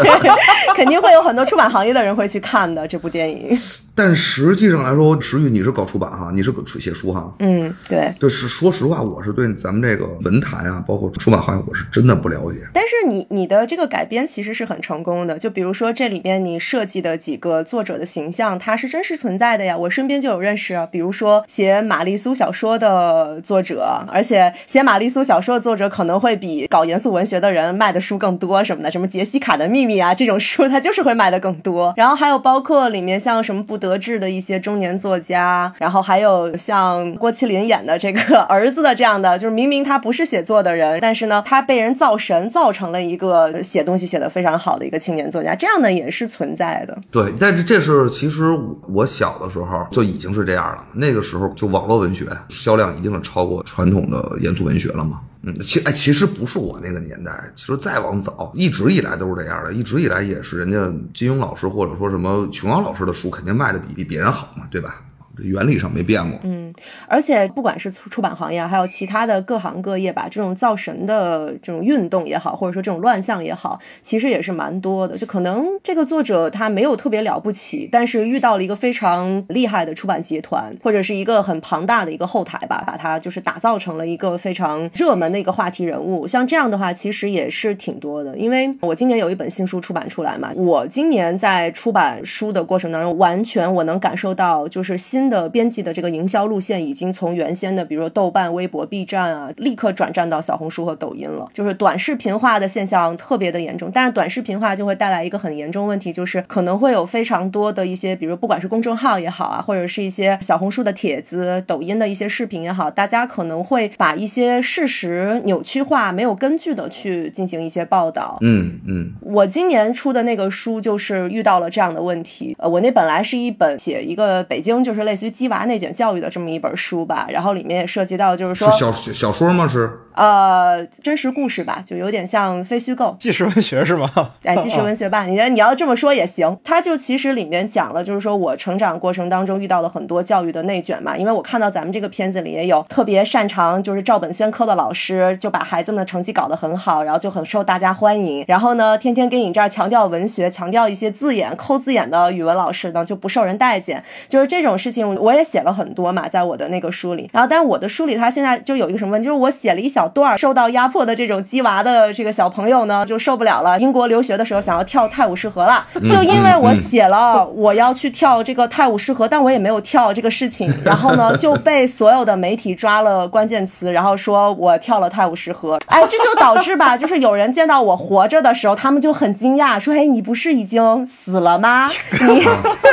[0.75, 3.55] 肯定会有很多出版行业的人会去看的这部电影。
[3.97, 12.59] 但实际上来说，石玉你是搞出版哈，你是写书哈，嗯，对，对，是说实话，我是对咱们这个文坛啊，包括出版行业，我是真的不了解。
[12.75, 19.75] 但是你你的这个改编其实是很成功的，就比如说这里边你设计的几个作者的形象，它是真实存在的呀。
[19.75, 31.91] 我身边就有认识，比如说写玛丽苏小说的作者，而且写玛丽苏小说的作者可能会比搞严肃文学的人卖的书更多什么的，什么杰西卡的秘密啊这种书，他就是会卖的更多。
[31.97, 33.86] 然后还有包括里面像什么不得。
[33.87, 46.97] 得志的一些中年作家，然后还有像郭麒麟演的这个 儿子的这样的，就是明明他不是写作的人，但是呢，他被人造神，造成了一个写东西写得非常好的一个青年作家，这样的也是存在的。
[47.09, 48.43] 对，但是这是其实
[48.89, 55.21] 我小的时候就已经是这样了，那个时候就网络文学销量一定是超过传统的严肃文学了嘛。
[55.47, 60.77] 嗯，其哎，其实不是我那个年代，其实再往早，一直以来都是这样的，一直以来也是人家
[61.13, 65.01] 金庸老师或者说什么琼瑶老师的书，肯定卖的比比别人好嘛，对吧？
[65.39, 66.73] 原理上没变过，嗯，
[67.07, 75.15] 而且不管是出出版行业，还有其他的各行各业吧，这种造神的这种运动也好，或者说这种乱象也好，其实也是蛮多的。
[75.17, 86.27] 就可能这个作者他没有特别了不起，但是遇到了一个非常厉害的出版集团，或者是一个很庞大的一个后台吧，把他就是打造成了一个非常热门的一个话题人物。
[86.27, 88.35] 像这样的话，其实也是挺多的。
[88.37, 95.26] 因为我今年有一本新书出版出来嘛，我今年在出版书的过程当中，完全我能感受到就是新。
[95.29, 101.47] 的编辑的这个营销路线已经从原先的，比如说豆瓣、微博、B 站啊，立刻转战到小红书和抖音了。
[101.53, 118.37] 就是短视频化的现象特别的严重，但是短视频化就会带来一个很严重问题，就是可能会有非常多的一些，比如不管是公众号也好啊，或者是一些小红书的帖子、抖音的一些视频也好，大家可能会把一些事实扭曲化、没有根据的去进行一些报道。
[118.41, 122.55] 嗯嗯，我今年出的那个书就是遇到了这样的问题。
[122.59, 129.67] 呃，我那本来是一本写一个北京，就是类似于鸡娃内卷教育的这么一本书吧，然后里面也涉及到，就是说小小说吗？
[129.67, 133.15] 是呃，真实故事吧，就有点像非虚构。
[133.19, 134.09] 纪实文学是吗？
[134.43, 136.57] 哎，纪实文学吧，你觉得你要这么说也行。
[136.63, 141.15] 它就其实里面讲了，就是说我成长过程当中遇到了很多教育的内卷嘛。
[141.15, 148.43] 因为我看到咱们这个片子里也有特别擅长就是照本宣科的老师，就把孩子们的成绩搞得很好，然后就很受大家欢迎。
[148.47, 154.03] 然后呢，天天给你这儿强调文学、强调一些字眼、抠字眼的语文老师呢，就不受人待见。
[154.27, 157.29] 就是这种事情，我也写了很多嘛，在我的那个书里。
[157.33, 163.79] 然后，但我的书里，它现在就有一个什么问题，就是我写了一小段受到压迫的这种鸡娃的这个小朋友呢，就受不了了。
[163.79, 175.79] 英国留学的时候想要跳泰晤士河了，就因为我写了我要去跳这个泰晤士河，但我也没有跳这个事情，然后呢就被所有的媒体抓了关键词，然后说我跳了泰晤士河。
[175.87, 181.89] 哎，这就导致吧，就是有人见到我活着的时候，他们就很惊讶，说：“哎，你不是已经死了吗？
[182.11, 182.45] 你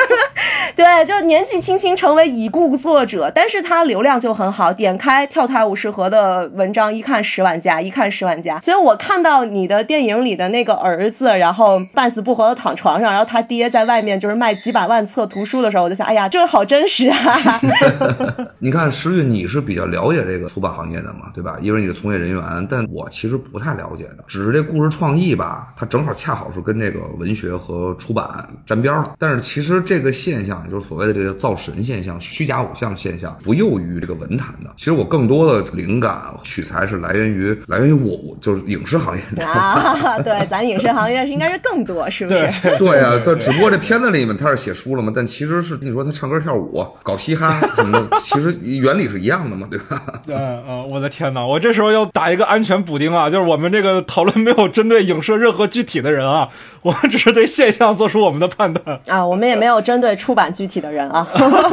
[0.76, 8.60] 对，就年纪轻轻成为已故作者，但是他流量就很好，点开跳台五十河的文章一看十万加，一看十万加。
[8.60, 17.60] 所以我看到你的电影里的那个儿子，然后半死不活的躺床上，然后他爹在外面就是卖几百万册图书的时候，我就想，哎呀，这好真实啊！
[18.58, 21.58] 你看石玉，你是比较了解这个出版行业的嘛，对吧？
[21.60, 29.14] 因为你是从业人员，但我其实不太了解的，只是这故事创意吧，它正好恰好是跟这个文学和出版沾边了。
[29.18, 34.70] 但是其实这个现象，就是所谓的这个造神现象、虚假偶像现象，不囿于这个文坛的。
[34.76, 39.22] 其实我更多的灵感取材是来源于来源于我，我就是影视行业。
[39.44, 42.76] 啊， 对，咱影视行业是应该是更多，是不是？
[42.78, 50.02] 对 啊，他只不过这片子里面他是写书了嘛，但其实是你说他唱歌跳舞、搞嘻哈什么的，其实原理是一样的嘛，对吧？
[50.26, 51.44] 嗯嗯，我的天哪！
[51.44, 56.48] 我这时候要打一个安全补丁啊，就是我们这个讨论没有针对影射任何具体的人啊，
[56.82, 61.26] 我们只是对现象做出我们的判断啊，我们也没有针对出版具体的人啊。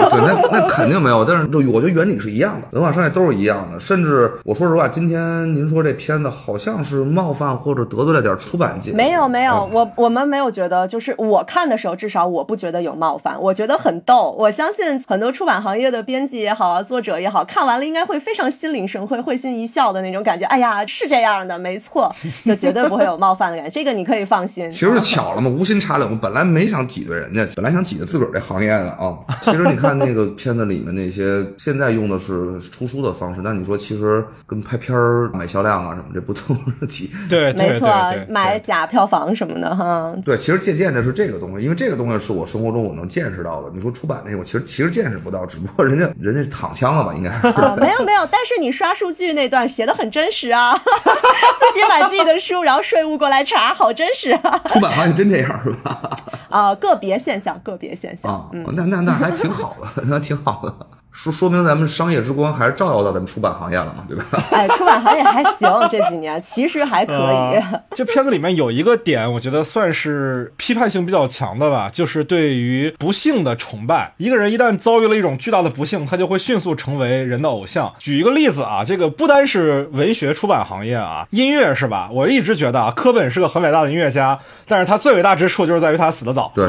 [0.10, 3.80] 对，那那肯定没有，但是就我觉得原理是一样的，文化商业都是一样的。
[3.80, 14.36] 甚至我说实话，今天您说这片子好像是冒犯或者得罪了点出版界，没有没有，我我们没有觉得，就是我看的时候，至少我不觉得有冒犯，我觉得很逗。
[14.38, 20.46] 我相信很多出版行业的编辑也好啊，作者也好看完了应该会非常心领神会、会心一笑的那种感觉。
[20.48, 22.14] 哎呀，是这样的，没错，
[22.46, 24.70] 就绝对不会有冒犯的感觉，这个你可以放心。
[24.72, 29.18] 其实是巧了嘛，无心插柳，本来没想挤兑人家，本来想挤兑自个儿这行业的啊。
[29.42, 36.42] 其实你看那个片子里面那些，现在用的是出书的方式，但你说其实跟拍片儿买销量啊什么，这不都
[36.80, 37.10] 是挤？
[37.30, 37.88] 对，没错，
[38.30, 40.14] 买假票房什么的哈。
[40.24, 43.72] 对，其实借鉴的是这个东西，因为这个东西是我生活中我能见识到的。
[43.74, 47.48] 你说出版那个，我其实其实见识不到，只不过人家人家躺枪了吧，应该是。
[47.48, 54.58] 啊，没有没有，但是你刷数据那段写的很真实啊， 自己买自己的书，然后税务过来查，好真实啊。
[54.66, 56.02] 出版行业真这样是吧？
[56.50, 58.32] 啊，个别现象，个别现象。
[58.32, 60.88] 啊，那那那还挺好的， 那挺好的。
[61.14, 64.26] 说说明咱们商业之光还是照耀到咱们出版行业了嘛，对吧？
[64.50, 67.62] 哎，出版行业还行，这几年其实还可以。
[67.94, 74.14] 这片子里面有一个点，我觉得算是批判性比较强的吧，就是对于不幸的崇拜。
[74.16, 77.94] 一个人一旦遭遇了一种巨大的不幸，他就会迅速成为人的偶像。
[78.00, 82.10] 举一个例子啊，这个不单是文学出版行业啊，音乐是吧？
[82.14, 86.54] 我一直觉得啊，科本是个很伟大的音乐家，但是他最伟大之处就是在于他死得早。
[86.56, 86.66] 对。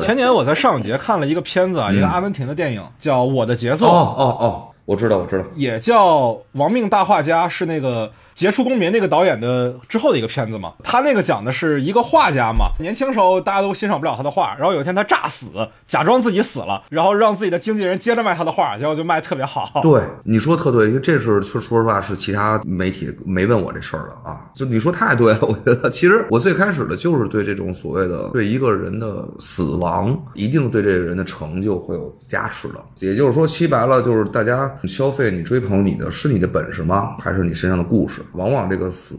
[0.00, 3.88] 前年我在上影节看了一个片子啊，一个阿根廷的电影，叫《我的杰作》。
[3.90, 5.44] 哦哦哦，我知道，我知道。
[5.54, 8.10] 也叫《亡命大画家》，是那个。
[8.38, 15.46] 杰出公民那个导演的之后的一个片子嘛，他那个讲的是一个画家嘛，年轻时候大家都欣赏不了他的画，然后有一天他诈死，
[15.88, 19.68] 假装自己死了，然后让自己的经纪人接着卖他的画，结果就卖特别好。
[19.82, 37.16] 对，你说特对，因为这是说说实话是其他媒体没问我这事儿的啊，就你说太对了，我觉得其实我最开始的就是对这种所谓的对一个人的死亡，一定对这个人的成就会有加持的，也就是说，说白了就是大家消费你追捧你的是你的本事吗？
[37.18, 38.22] 还是你身上的故事？
[38.32, 39.16] 往往这个死，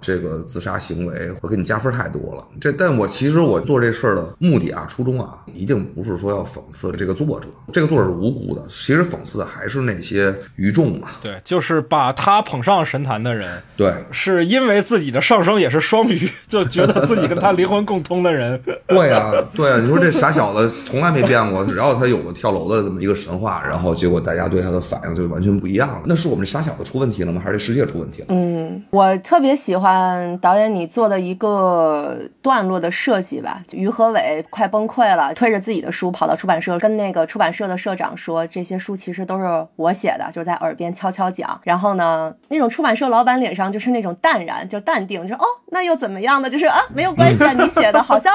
[0.00, 2.44] 这个自杀行为会给你加分太多了。
[2.60, 8.62] 这，但我其实我做这事儿的目的啊，初衷啊，一定不是说要讽刺这个作者，这个作者是无辜的。
[8.68, 11.08] 其实讽刺的还是那些愚众嘛。
[11.22, 18.60] 对，就是把他捧上神坛的人，对，是因为自己的上升也是双鱼， 就觉得自己跟他灵魂共通的人。
[18.86, 26.02] 对呀，对呀，你说这傻小子从来没变过，只要他有个跳楼的这么一个神话，然后结果大家对他的反应就完全不一样了。
[26.04, 27.40] 那是我们这傻小子出问题了吗？
[27.44, 28.26] 还是这世界出问题了？
[28.30, 28.43] 嗯。
[28.44, 33.62] 嗯，我特别喜欢导演你做的一个段落的设计吧。
[33.72, 41.58] 于和伟快崩溃了，推着自己的书跑到出版社，跟那个出版社的社长说：“这些书其实都是我写的。”就是在耳边悄悄讲。
[41.64, 46.50] 然后呢，那种出版社老板脸上就是那种淡然，就淡定，就哦，那又怎么样呢？
[46.50, 48.32] 就是啊，没有关系啊，你写的好像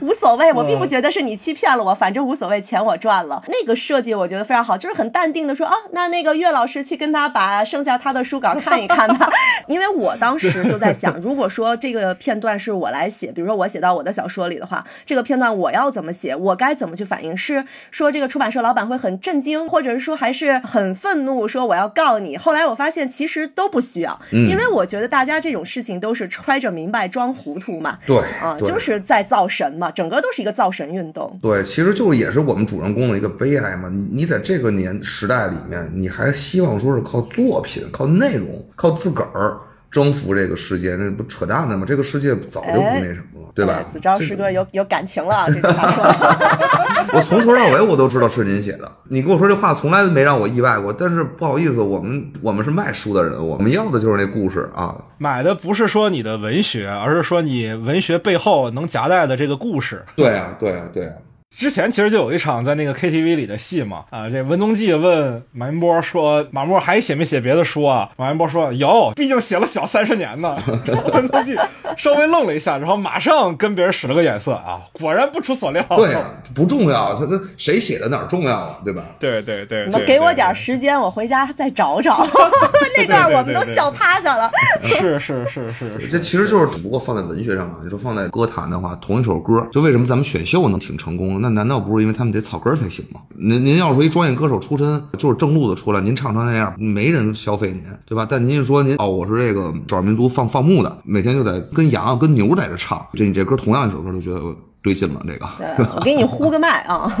[0.00, 3.42] 嗯无所谓， 我并不觉得是你欺骗了我，反正无所谓，钱我赚了。
[3.48, 9.28] 那个设计我觉得非常好，就是很淡定的说啊，那那个岳老师去跟他把剩下他的书稿看一看吧。
[9.66, 17.36] 因为我当时就在想，如果说这个片段是我来写，比如说我写到我的小说里的话，这个片段我要怎么写，我该怎么去反应？
[17.36, 22.36] 是说这个出版社老板会很震惊，或者是说还是很愤怒，说我要告你？
[22.36, 27.98] 后来我发现其实都不需要，因为我觉得大家这种事情都是揣着明白装糊涂嘛。
[28.06, 31.38] 对啊，对就是在造神嘛，整个都是一个造神运动。
[31.40, 33.88] 对，其实就是也是我们主人公的一个悲哀嘛。
[33.88, 39.58] 你你在这个年时代里面，你还希望说是靠作品、靠内容、靠自个儿
[39.90, 41.84] 征服这个世界，那不扯淡的吗？
[41.86, 43.82] 这个世界早就不那什么了，对吧？
[43.92, 47.12] 子昭这师哥有有感情了，这句话说的。
[47.12, 48.90] 我从头到尾我都知道是您写的。
[49.08, 54.96] 你跟我说这话从来没让我意外过，但是不好意思，我们我们是卖书的人，我们要的就是那故事啊。
[55.18, 60.02] 买的不是说你的文学，而是说你文学背后能夹带的这个故事。
[60.16, 61.12] 对啊，对啊，对啊。
[61.56, 71.54] 之前其实就有一场在那个 KTV 里的戏嘛，啊，这文宗记问马云波说：“马沫还写没写别的书啊？”马云波说：“有，毕竟写了小三十年呢。”然后文宗记
[71.96, 75.84] 稍微愣了一下，然后马上跟别人使了个眼色啊，果然不出所料。
[75.90, 79.04] 对啊，不重要，他他谁写的哪儿重要啊，对吧？
[79.20, 82.26] 对对对，你们对给我点时间，我回家再找找。
[82.96, 84.50] 那段我们都笑趴下了。
[84.84, 91.41] 是是是是是，这其实就是不过放在文学上啊，你说放在歌坛的话，同一首歌，就为什么咱们选秀能挺成功？
[91.42, 93.20] 那难道不是因为他们得草根才行吗？
[93.36, 98.26] 您您要说一专业歌手出身，就是正路子出来，您唱成那样，没人消费您，对吧？
[98.30, 104.40] 但您一说您哦，我是这个少数民族放放牧的，每天就得跟羊跟牛在这唱，这你这歌同样一首歌，就觉得
[104.82, 105.48] 对劲了，这个。
[105.58, 107.12] 对，我给你呼个麦啊！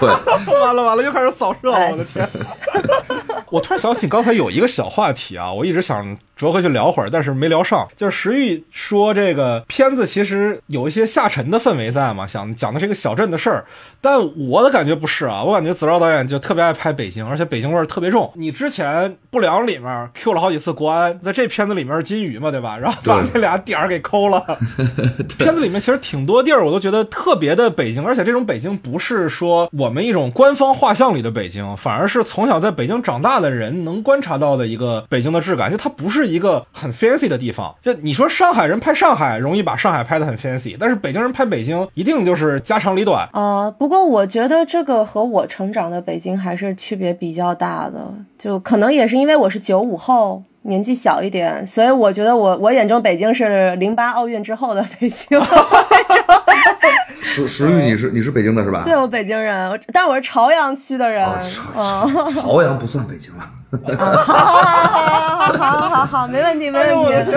[0.00, 0.08] 对，
[0.60, 2.28] 完了完了，又开始扫射了，哎我的天！
[3.50, 7.86] 我突然想起刚才有一个小话题啊，我一直想折回去聊会儿，但是没聊上。
[7.96, 13.64] 就是石玉说这个片子其实有一些下沉的氛围在嘛，想讲的是一个小镇的事儿，
[14.04, 18.30] 但我的感觉不是啊，我感觉子昭导演就特别爱拍北京，而且北京味儿特别重。
[18.34, 18.86] 你之前
[19.30, 22.76] 《不良》里面 Q 了好几次国安，在这片子里面是金鱼嘛，对吧？
[22.76, 24.44] 然后把对那俩点儿给抠了。
[25.38, 35.70] 片子里面其实挺多地儿，我都觉得特别的北京，而且这种北京不是说我们一种官方画像里的北京，反而是从小在北京长大的人能观察到的一个北京的质感。
[35.70, 37.74] 就它不是一个很 fancy 的地方。
[37.82, 43.26] 就你说上海人拍上海容易把上海拍得很 fancy，但是北京人拍北京一定就是家长里短。
[43.32, 48.00] 呃，不过我觉得这个和我成长的北京还是区别比较大的，
[48.38, 50.42] 就可能也是因为我是九五后。
[50.66, 55.38] 年纪小一点，所以我觉得我我眼中北京是零八奥运之后的北京。
[57.20, 58.82] 石石玉，你是你是北京的是吧？
[58.82, 61.22] 对，我北京人，我但我是朝阳区的人。
[61.74, 63.44] 哦，嗯，朝朝阳不算北京了。
[63.96, 67.36] 好好好好好好好好，没问题没问题。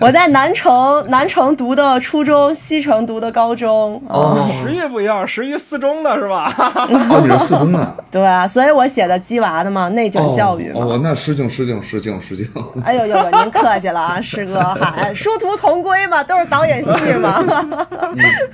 [0.00, 4.02] 我在南城南城读的初中，西城读的高中。
[4.08, 6.52] 哦十一不一样，十一四中的是吧？
[6.58, 7.96] 哦，你是四中的。
[8.10, 10.70] 对啊，所以我写的鸡娃的嘛，内卷教育。
[10.74, 12.48] 哦，那失敬失敬失敬失敬。
[12.84, 17.44] 哎呦呦，您客气了啊，师哥，嗨，殊途同归嘛，都是导演系嘛。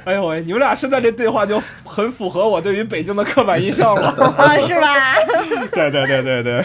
[0.04, 4.08] 哎呦喂，你们俩现在这对话就很符合我对于北京的刻板印象了。
[4.36, 5.14] 啊，是吧？
[5.72, 6.64] 对对对对对，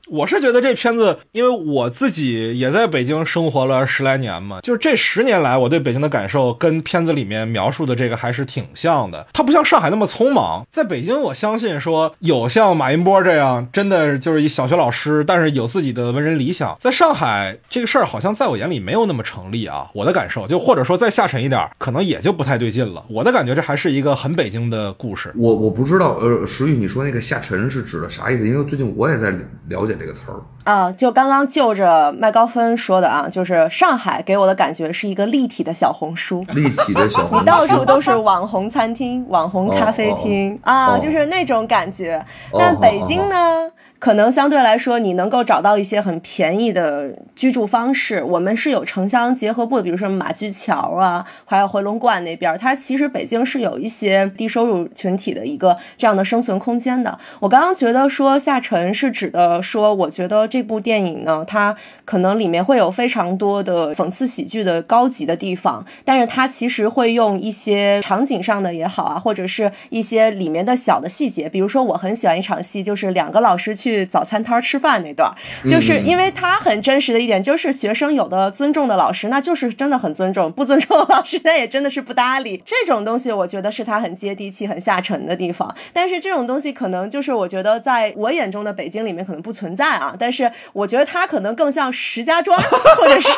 [0.11, 9.25] 我是觉得这片子，因为我自己也在北京生活了十来年嘛，就是这十年来，我对北京的感受跟片子里面描述的这个还是挺像的。
[9.31, 16.77] 它不像上海那么匆忙，在北京，我相信说有像马云波这样，真的就是一小学老师，但是有自己的文人理想。
[16.81, 23.05] 在上海，这个事儿好像在我眼里没有那么成立啊，我的感受就或者说再下沉一点，可能也就不太对劲了。
[23.09, 25.31] 我的感觉这还是一个很北京的故事。
[25.37, 28.45] 我我不知道，呃，石宇，你说那个下沉是指的啥意思？
[28.45, 29.33] 因为最近我也在
[29.69, 30.41] 了解这个词儿。
[30.63, 36.43] 啊，就刚刚就着麦高芬说的啊，就是上海给我的感觉是一个立体的小红书。
[36.49, 42.15] 立体的小红书， 到处都是网红餐厅、网红咖啡厅、啊，哦就是那种感觉。
[42.51, 43.69] 哦但北京呢，
[44.01, 48.23] 可能相对来说，你能够找到一些很便宜的居住方式。
[48.23, 57.15] 我们是有城乡结合部，比如说马驹桥啊，还有回龙观那边，它其实北京是有一些低收入群体的一个这样的生存空间的。
[57.39, 75.29] 我刚刚觉得说下沉是指的说，我觉得这部电影呢，它可能里面会有非常多的讽刺喜剧的高级的地方，但是它其实会用一些场景上的也好啊，或者是一些里面的小的细节，比如说我很喜欢一场戏，就是两个老师去去早餐摊吃饭那段，
[75.69, 82.61] 就是因为他很真实的一点，就是学生有的尊重的老师，那就是真的很尊重；不尊重的老师，那也真的是不搭理。
[82.65, 85.73] 这种东西，我觉得是他很接地气、很下沉的地方。
[85.91, 90.15] 但是这种东西，可能就是我觉得在我眼中的北京里面可能不存在啊。
[90.17, 92.57] 但是我觉得他可能更像石家庄，
[92.97, 93.29] 或者是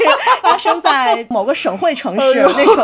[0.42, 2.76] 发生在某个省会城市那种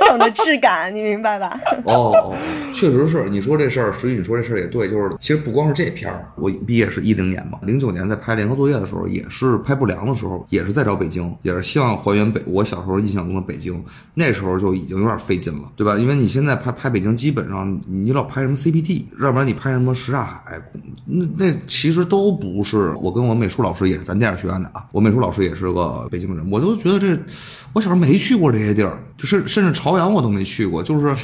[0.00, 1.60] 那种的质感，你明白吧？
[1.84, 2.34] 哦，
[2.72, 15.96] 确实是你说这事儿，实际你说这事儿也对，就是其实不光是这片儿，我毕业是一零年嘛，零九年在拍联合作业的时候，也是拍不良的时候，也是在找北京，也是希望还原北我小时候印象中的北京，那时候就已经有点费劲了，对吧？
[15.96, 20.42] 因为你现在拍拍北京，基本上你老拍什么 CPT，要不然你拍什么什刹海，
[21.06, 22.94] 那那其实都不是。
[23.00, 27.20] 我跟我美术老师也是咱电影学院的啊，我美术老师也是个北京人，我就觉得这
[27.74, 31.14] 我小时候没去过这些地儿，就是甚至朝阳我都没去过，就是。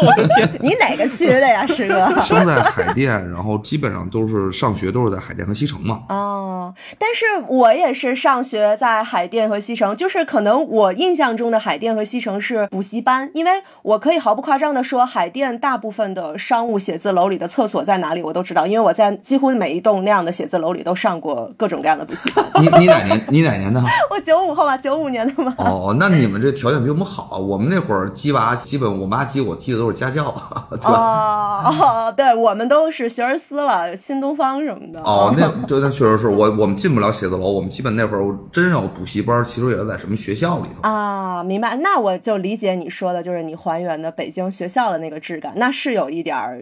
[0.00, 2.08] 我的天，你哪个区的呀，师哥？
[2.22, 6.02] 生在海淀，然后基本上都是上学都是在海淀和西城嘛。
[6.08, 22.44] 哦，但是我也是上学在海淀和西城，就是可能我印象中的海淀和西城是补习班，因为我可以毫不夸张的说，海淀大部分的商务写字楼里的厕所在哪里我都知道，因为我在几乎每一栋那样的写字楼里都上过各种各样的补习班。
[22.60, 23.24] 你你哪年？
[23.28, 23.82] 你哪年的？
[24.10, 25.54] 我九五后吧，九五年的嘛。
[25.58, 29.85] 哦，那你们这条件比我们好，我们那会儿鸡娃基本我妈鸡我记得都。
[29.86, 30.34] 都是家教，
[30.70, 31.62] 对吧？
[31.64, 35.00] 哦， 对，我们都是学而思了，新东方什么的。
[35.02, 41.42] 哦，那对，那确实是我，我们进不了写字楼，我们基本那会儿真要补习班，其实也是在什么学校里头啊。
[41.44, 46.58] 明白，那我就理解你说的，就是你还原的北京学校的那个质感，那是有一点儿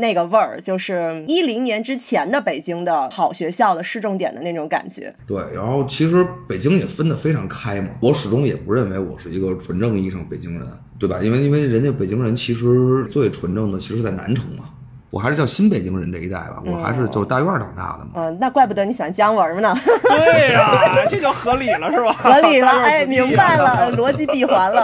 [0.00, 5.12] 那个味儿，就是一零年之前的北京的好学校的市重点的那种感觉。
[5.26, 10.68] 对，然后其实北京也分得非常开嘛，我始终也不认为我是一个纯正意义上北京人。
[10.98, 11.22] 对吧？
[11.22, 14.64] 因为因为人家北京人其实最纯正的，其实在南城嘛。
[15.10, 18.10] 我还是叫新北京人这一代吧，我还是就是大院长大的嘛。
[18.16, 19.74] 嗯，那怪不得你喜欢姜文呢。
[20.08, 22.12] 对呀，这就合理了是吧？
[22.12, 24.82] 合理了，哎，明白了，逻辑闭环了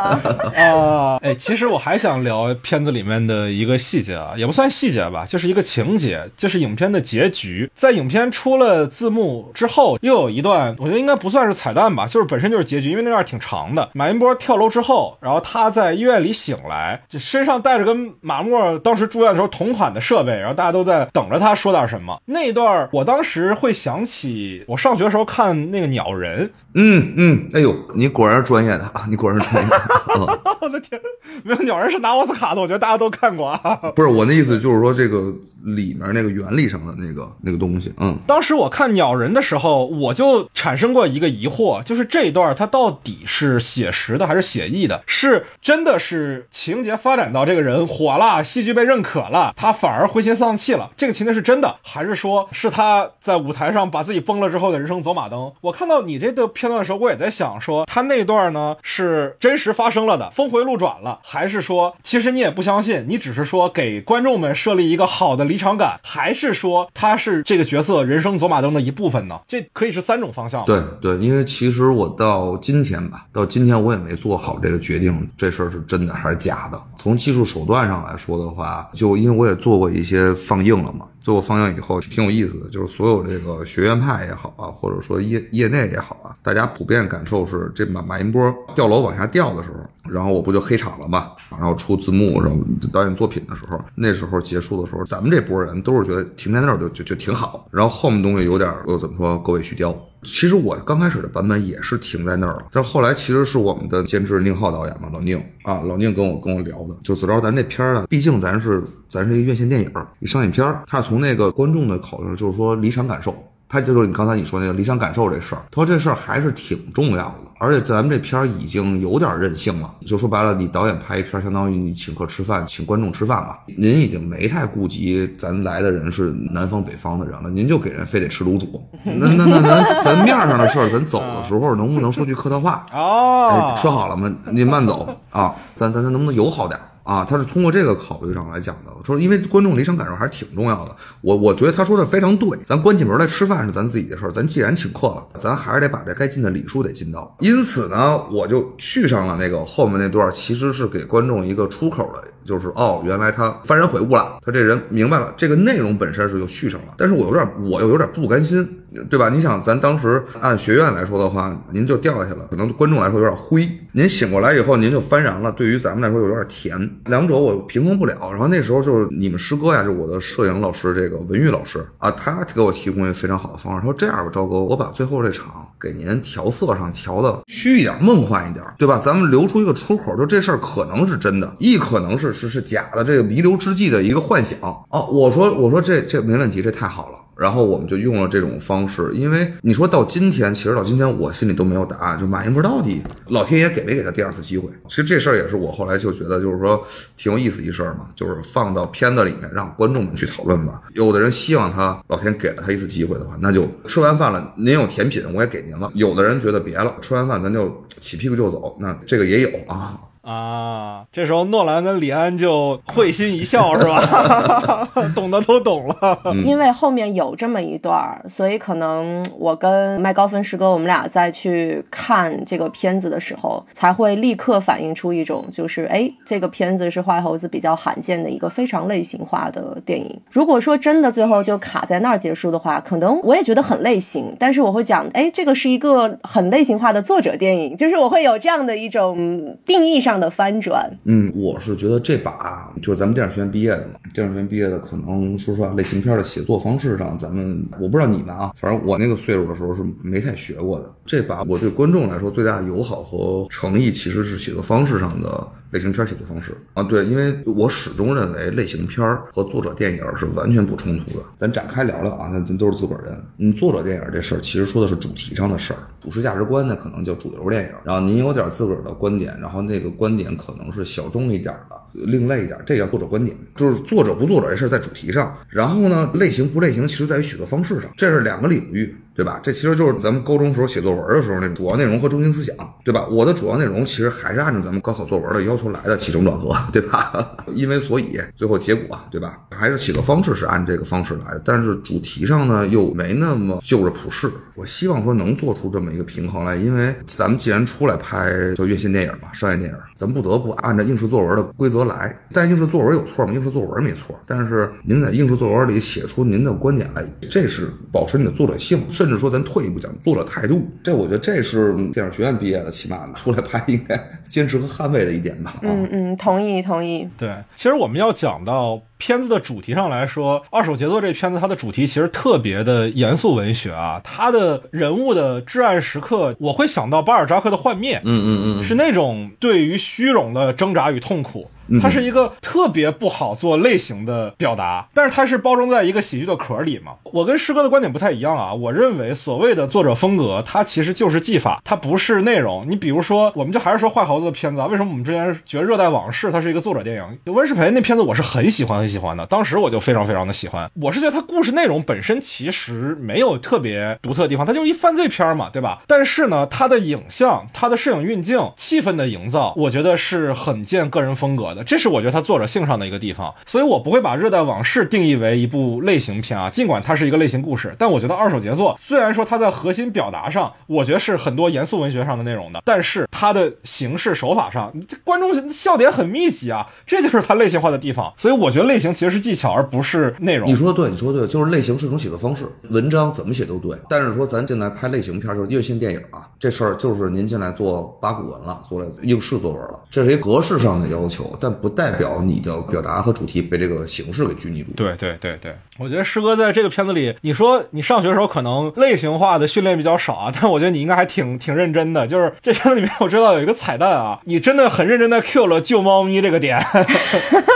[0.56, 1.18] 啊。
[1.22, 7.70] 哎，其实我还想聊片子里面的一个细节啊，也不算细节吧，就是一个情节，就是影片的结局。
[7.74, 13.90] 在影片出了字幕之后，又有一段，我觉得应该不算是彩蛋吧，就是本身就是结局，因为那段挺长的。
[13.92, 20.13] 马云波跳楼之后，然后他在医院里醒来，就身上带着跟马莫当时住院的时候同款的设。
[20.14, 22.22] 设备，然后大家都在等着他说点什么。
[22.24, 26.52] 那一段，我当时会想起我上学的时候看那个鸟人。
[26.74, 29.06] 嗯嗯，哎呦，你果然是专业的啊！
[29.08, 29.70] 你果然是专业。
[29.70, 30.40] 的。
[30.60, 31.00] 我的天，
[31.42, 33.76] 没有鸟人是拿奥斯卡的，我觉得大家都看过啊。
[33.94, 37.92] 不是我的意思，就是说这个里面那个原理上的那个那个东西。
[38.00, 45.02] 嗯，当时我看鸟人的时候，我就产生过一个疑惑，就是这一段它到底是写实的还是写意的？
[45.06, 55.52] 是真的是情节发展到这个人火了，戏剧被认可了，他反而灰心丧气了，这个情节是真的，还是说是他在舞台上把自己崩了之后的人生走马灯？
[55.60, 56.63] 我看到你这个片。
[56.64, 69.38] 片段的时候，我也在想，说他那段呢是真实发生了的，峰回路转了，还是说其实你也不相信，你只是说给观众们设立一个好的离场感，还是说他是这个角色人生走马灯的一部分呢？
[69.46, 70.64] 这可以是三种方向。
[70.64, 76.80] 对对，因为其实我到今天吧，到今天我也没做好这个决定，这事儿是真的还是假的。
[76.96, 81.04] 从技术手段上来说的话，就因为我也做过一些放映了嘛。
[81.24, 92.62] 最后放映以后挺有意思的，就是所有这个学院派也好啊，或者说业业内也好啊，大家普遍感受是，这马马云波掉楼往下掉的时候，然后我不就黑场了嘛，然后出字幕，然后
[92.92, 99.96] 导演作品的时候，那时候结束的时候，咱们这波人都是觉得停在那儿就就就挺好，然后后面东西有点又怎么说狗尾续貂。
[100.24, 113.34] 其实我刚开始的版本也是停在那儿了，但后来其实是我们的监制宁浩导演嘛，老宁啊，老宁跟我跟我聊的，就子昭，咱这片儿呢，毕竟咱是咱是一个院线电影，一商业片儿，他是从那个观众的考虑，就是说离场感受。
[113.74, 119.92] 他就是你刚才你说那个理想感受这事儿，他说这事儿还是挺重要的，而且咱们这片儿已经有点任性了。
[120.06, 123.58] 就说白了，你导演拍一片儿，相当于你请客吃饭，请观众吃饭吧。
[123.76, 128.80] 您已经没太顾及咱来的人是南方北方的人了，您就给人非得吃卤煮。
[129.02, 132.86] 那那那咱咱面上的事儿，咱走的时候能不能说句客套话？
[132.94, 134.32] 哦，吃好了吗？
[134.52, 136.78] 您慢走啊，咱咱咱能不能友好点？
[137.04, 138.90] 啊，他是通过这个考虑上来讲的。
[138.96, 140.96] 他说，因为观众离场感受还是挺重要的。
[141.20, 142.58] 我我觉得他说的非常对。
[142.66, 147.36] 咱关起门来吃饭是咱自己的事儿，咱既然请客了，咱还是得把这该尽的礼数得尽到。
[147.40, 155.34] 因此呢，我就续上了那个后面那段，其实是给观众一个出口的，就是哦，原来他幡然悔悟了，他这人明白了。
[155.36, 158.66] 这个内容本身是就续上了，但是我有点，我又有点不甘心，
[159.10, 159.28] 对吧？
[159.28, 163.68] 你想，咱当时按学院来说的话，您就掉下去了，可能观众来说有点灰。
[163.92, 166.90] 您醒过来以后，您就幡然了，对于咱们来说有点甜。
[167.06, 168.30] 两者我平衡不了。
[168.30, 179.00] 然后那时候就是你们师哥呀，就我的摄影老师这个文玉老师啊，他给我提供一个非常好的方式，他说这样吧，赵哥，我把最后这场给您调色上调的虚一点、梦幻一点，对吧？
[179.04, 185.08] 咱们留出一个出口，就这事儿可能是真的，亦可能是是是假的，这个弥留之际的一个幻想哦。
[185.10, 187.18] 我说我说这这没问题，这太好了。
[187.36, 194.68] 然后我们就用了这种方式，因为你说到今天，其实到今天我心里都没有答案，就马云波到底老天爷给没给他第二次机会？
[194.88, 196.84] 其实这事儿也是我后来就觉得，就是说
[197.16, 200.82] 挺有意思一事儿嘛，就是放到片子里面让观众们去讨论吧。
[200.94, 205.90] 有的人希望他老天给了他一次机会的话，那就吃完饭了，您有甜品我也给您了。
[205.94, 209.98] 有的人觉得别了，吃完饭咱就起屁股就走，那这个也有啊。
[210.24, 214.88] 啊，这时候诺兰跟李安就会心一笑，是吧？
[215.14, 216.18] 懂的都懂了。
[216.46, 217.94] 因为后面有这么一段，
[218.26, 230.18] 所以可能我跟麦高芬师哥，我们俩再去看这个片子的时候，才会立刻反映出一种，就是哎，这个片子是坏猴子比较罕见的一个非常类型化的电影。
[230.30, 240.13] 如果说真的最后就卡在那儿结束的话，可能我也觉得很类型，但是我会讲，哎，这个是一个很类型化的作者电影，就是我会有这样的一种定义上。
[240.18, 250.90] 的翻转，嗯，我是觉得这把就是咱们电影学院毕业的嘛，电影学院毕业的，可能说实话，类型片的写作方式上，咱们我不知道你们啊，反正我那个岁数的时候是没太学过的。
[251.06, 255.48] 这把我对观众来说最大的友好和诚意，其实是写作方式上的。
[255.74, 261.24] 类型片写作方式啊，对，因为我始终认为类型片和作者电影是完全不冲突的。
[261.36, 263.24] 咱展开聊聊啊，咱咱都是自个儿人。
[263.38, 267.70] 嗯，作者电影这事儿其实说的是主题上的事儿，主持价值观呢可能叫主流电影。
[267.84, 273.36] 然后您有点自个儿的观点，然后那个观点可能是小众一点的、另类一点，这叫作者观点。
[273.56, 278.96] 就是作者不作者这事儿在主题上，然后呢，类型不类型其实在于写作方式上，这是两个领域。
[279.14, 279.38] 对吧？
[279.42, 282.54] 这其实就是咱们高中时候写作文的时候那主要内容和中心思想，
[282.84, 283.06] 对吧？
[283.10, 287.36] 我的主要内容其实还是按照咱们高考作文的要求来的，起承转合，对吧？
[287.54, 289.38] 因为所以最后结果，对吧？
[289.50, 294.30] 还是写作方式是按这个方式来的，但是主题上呢又没那么就着普世。
[294.56, 302.16] 我希望说能做出这么一个平衡来，因为咱们既然出来拍叫院线电影嘛，商业电影，咱不得不按照应试作文的规则来。
[302.32, 303.32] 但应试作文有错吗？
[303.32, 308.82] 应试作文没错，但是您在应试作文里写出您的观点来，这是保持你的作者性。
[309.04, 313.94] 甚至说，咱退一步讲，作者态度，这我觉得这是电影学院毕业的，起码出来拍应该
[314.28, 315.58] 坚持和捍卫的一点吧。
[315.60, 317.06] 嗯嗯，同意同意。
[317.18, 331.50] 对，其实我们要讲到片子的主题上来说，《二手杰作》这片子它的主题其实特别的严肃文学啊，它的人物的至暗时刻，我会想到巴尔扎克的《幻灭》，嗯嗯嗯，是那种对于虚荣的挣扎与痛苦。
[331.80, 336.92] 它是一个特别不好做类型的表达，但是它是包装在一个喜剧的壳里嘛。
[337.04, 342.66] 我跟师哥的观点不太一样啊，我认为所谓的作者风格，它其实就是技法，它不是内容。
[342.68, 347.32] 你比如说，我们就还是说坏猴子的片子啊，为什么我们之前觉得《热带往事》它是一个作者电影？
[347.32, 350.70] 温世培那片子我是很喜欢很喜喜欢的，当时我就非常非常的喜欢。
[350.80, 355.82] 我是觉得它故事内容本身其实没有特别独特的地方，它就是一犯罪片嘛，对吧？
[355.88, 361.64] 但是呢，它的影像、它的摄影运镜、气氛的营造，我觉得是很见个人风格的。
[361.64, 374.72] 这是我觉得它作者性上的一个地方，所以我不会把《热带往事》定义为一部类型片啊，尽管它是一个类型故事，但我觉得二手杰作虽然说它在核心表达上，我觉得是很多严肃文学上的内容的，但是它的形式手法上，
[375.02, 378.12] 观众笑点很密集啊，这就是它类型化的地方。
[378.16, 380.48] 所以我觉得类型其实是技巧，而不是内容。
[380.48, 383.76] 你说的对，你说的对，就是类型是一种写作方式，文章怎么写都对。
[383.90, 391.74] 但是说咱进来拍类型片，就是院线电影啊，这事儿就是您进来做八股文了，做了应试作文了，这是一格式上的要求，但不。
[391.74, 394.70] 代表你的表达和主题被这个形式给拘泥住。
[394.76, 402.06] 对对对对，我觉得师哥在这个片子里，你说你上学的时候可能类型化的训练比较少啊， 但我觉得你应该还挺挺认真的。
[402.06, 406.64] 就是这片子里面，我知道有一个彩蛋啊，你真的很认真的 Q 了救猫咪这个点。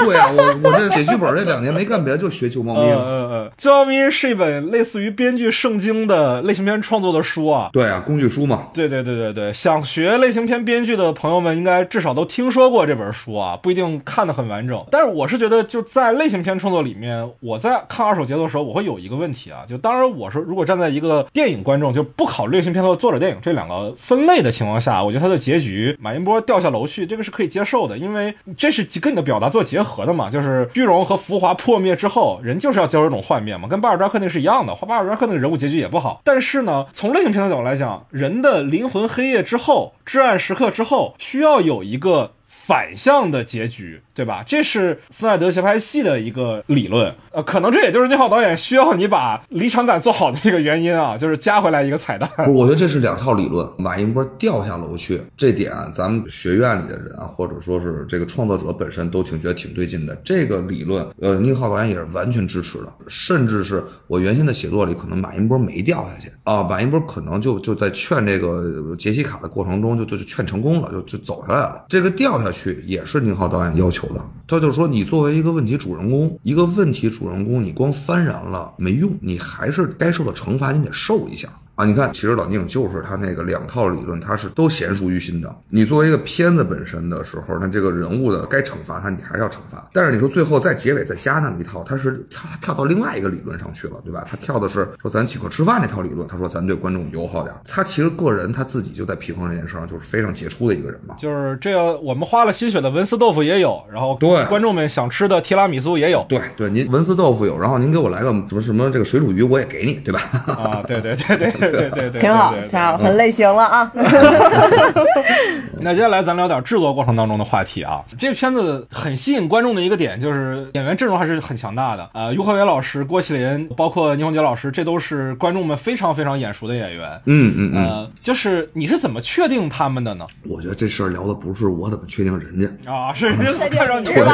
[0.05, 2.81] 对啊，我我这写剧本这两年没干别的，就学救猫咪。
[2.81, 7.71] 嗯嗯嗯，救猫咪是一本类似于编剧圣经的类型片创作的书啊。
[7.73, 8.69] 对啊，工具书嘛。
[8.75, 14.19] 对对对对对，想学类型片编剧的朋友们，应该至少都听说过这本书啊，不一定看。
[14.19, 42.33] 看的很完整，但是我是觉得就在类型片创作里面，我在看二手节奏的时候，我会有一个问题啊，就当然我是如果站在一个电影观众就不考虑类型片和作者电影这两个分类的情况下，我觉得它的结局马云波掉下楼去，这个是可以接受的，因为这是跟你的表达做结合的嘛，就是虚荣和浮华破灭之后，人就是要交一种幻灭嘛，跟巴尔扎克那个是一样的，巴尔扎克那个人物结局也不好，但是呢，从类型片的角度来讲，人的灵魂黑夜之后，至暗时刻之后，需要有一个。
[42.69, 44.45] 反向的结局，对吧？
[44.47, 47.15] 这是斯奈德协拍戏的一个理论。
[47.33, 52.29] 呃，可能这也就是宁浩导演需要你把离场感做好的一个原因啊， 就是加回来一个彩蛋。
[52.45, 53.67] 不，我觉得这是两套理论。
[53.79, 60.15] 马一波掉下楼去，这点咱们学院里的人啊，或者说是这个创作者本身都挺觉得挺对劲的。
[60.17, 71.87] 这个理论，呃，宁浩导演也是完全支持的，甚至是我原先的写作里，可能马一波没掉下去啊，马一波可能就就在劝这个杰西卡的过程中，就就就劝成功了，就就走下来了。
[71.89, 81.49] 这个掉下去去也是宁浩导演要求的，他就说，你作为一个问题主人公，一个问题主人公，你光幡然了没用，你还是该受的惩罚，你得受一下。
[81.79, 85.55] 啊，你看，其实老宁就是他那个两套理论，他是都娴熟于心的。
[85.69, 89.89] 你作为一个片子本身的时候，那这个人物的该惩罚他，你还是要惩罚。
[89.93, 94.27] 但是你说最后在结尾再加那么一套，他是跳跳到另外一个理论上去了，对吧？
[94.29, 97.55] 他跳的是说咱请客吃饭那套理论，他说咱对观众友好点。
[97.65, 101.15] 他其实个人他自己就在平衡这件事上，就是非常杰出的一个人嘛。
[101.17, 106.27] 就是这个我们花了心血的文思豆腐也有，然后对观众们想吃的提拉米苏也有。
[106.29, 110.21] 对对，您文思豆腐有，然后您给我来个什么什么这个水煮鱼，我也给你，对吧？
[110.49, 113.93] 啊，对对对对对对对对，挺好，挺好，很类型了啊。
[115.81, 118.01] 那接下来咱聊点制作过程当中的话题啊。
[118.19, 127.09] 这个片子很吸引观众的一个点就是演员阵容还是很强大的啊、于和伟老师、郭麒麟，包括倪虹洁老师，这都是观众们非常非常眼熟的演员。
[127.27, 130.27] 嗯嗯嗯，呃，就是你是怎么确定他们的呢？
[130.49, 132.93] 我觉得这事儿聊的不是我怎么确定人家。
[132.93, 134.33] 啊，是人家看上你对了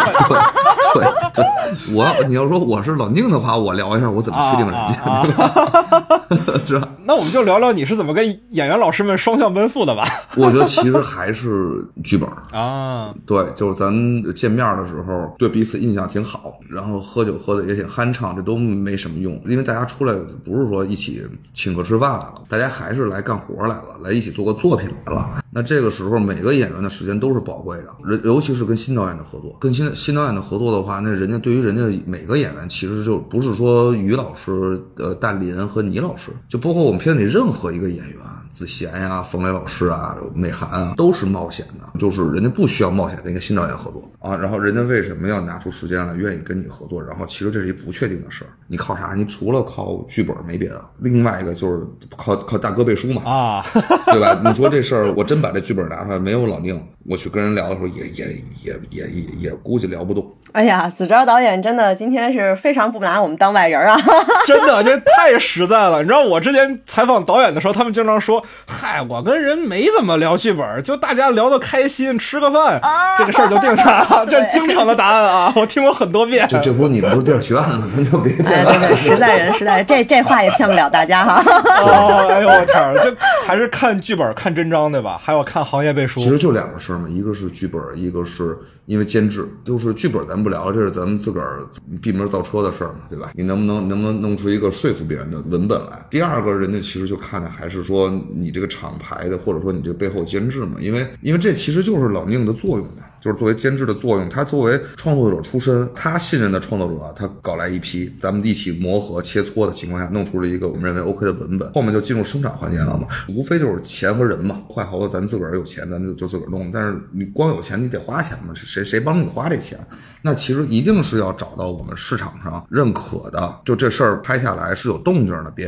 [0.94, 6.22] 对对对，我你要说我是老宁的话，我聊一下我怎么确定人家，啊啊
[6.66, 6.88] 是吧？
[7.04, 10.06] 那我们就聊聊你是怎么跟演员老师们双向奔赴的吧。
[10.36, 12.28] 我觉得其实还是剧本。
[12.52, 13.90] 啊，对，就是咱
[14.34, 20.14] 见面的时候对彼此印象挺好，然后喝酒喝的也挺酣畅，这都没什么用，因为大家出来
[20.44, 21.22] 不是说一起
[21.54, 25.42] 请客吃饭来了，大家还是来干活来了，来一起做个作品来了。
[25.50, 38.18] 那这个时候每个演员的时间都是宝贵的，人尤其是跟新导演的合作，跟新新导演的合作的话，那人家对于人家每个演员其实就不是说于老师、呃大林和倪老师，就包括我们片子里任何一个演员。
[38.54, 47.02] 子贤呀、冯磊老师啊、美涵啊，都是冒险的，就是人家不需要冒险跟一个新导演合作啊，然后人家为什么要拿出时间来愿意跟你合作？
[47.02, 49.12] 然后其实这是一不确定的事儿，你靠啥？
[49.16, 51.84] 你除了靠剧本没别的，另外一个就是
[52.16, 53.66] 靠靠大哥背书嘛，啊，
[54.06, 54.40] 对吧？
[54.44, 56.80] 你说这事儿，我真把这剧本拿出来，没有老宁，
[57.10, 58.26] 我去跟人聊的时候，也也
[58.62, 60.32] 也也也也估计聊不动。
[60.52, 64.00] 哎呀，子昭导演真的今天是非常不拿我们当外人啊！
[64.46, 66.00] 真的，这太实在了。
[66.02, 72.80] 你知道我之前采访导演的时候，他们经常说：“嗨，我跟人没怎么聊剧本，就大家聊得开心，吃个饭，
[73.18, 74.26] 这个事儿就定下来了。
[74.30, 76.46] ”这经常的答案啊，我听过很多遍。
[76.48, 77.90] 这这不是你们都是电影学院的吗？
[77.94, 78.96] 咱 就别哎，见对对，了。
[78.96, 81.42] 实在人，实在人，这这话也骗不了大家哈。
[81.82, 83.14] 哦，哎呦我天儿，这
[83.46, 85.20] 还是看剧本、看真章对吧？
[85.22, 86.28] 还有看行业背书其。
[86.28, 89.48] 实就两个事儿嘛，一个是剧本，一个是因为监制。
[89.64, 91.66] 就是剧本咱不聊了，这是咱们自个儿
[92.02, 93.32] 闭门造车的事儿嘛，对吧？
[93.34, 96.04] 你能不能能不能弄出一个说服别人的文本来？
[96.10, 103.04] 第二个，人家其实就看的还是说你这个厂牌的，或者说你这背后监制嘛，因为因为这其实就是老宁的作用嘛。
[103.24, 119.78] 就是作为监制的作用，他作为创作者出身，他信任的创作者，他搞来一批，咱们一起磨合切磋的情况下，弄出了一个我们认为 OK 的文本，后面就进入生产环节了嘛，无非就是钱和人嘛，坏猴子咱自个儿有钱，咱就就自个儿弄，但是你光有钱，你得花钱嘛，谁谁帮你花这钱？
[120.20, 125.66] 那其实一定是要找到我们市场上认可的，就这事儿拍下来是有动静的，别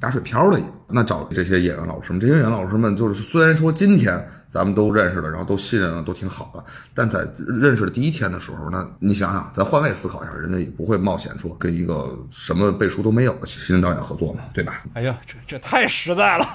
[0.00, 0.58] 打水漂了。
[0.88, 7.26] 那找这些演员老师们，这些演员老师们就是虽然说今天咱们都认识了，然后都信任了，都挺好的，但在
[7.60, 14.82] 认识的第一天的时候，呢你想想，咱换位思考一下，人家也不会冒险说跟一个什么背书都没有的新人导演合作嘛，对吧？
[14.94, 16.46] 哎呀，这这太实在了。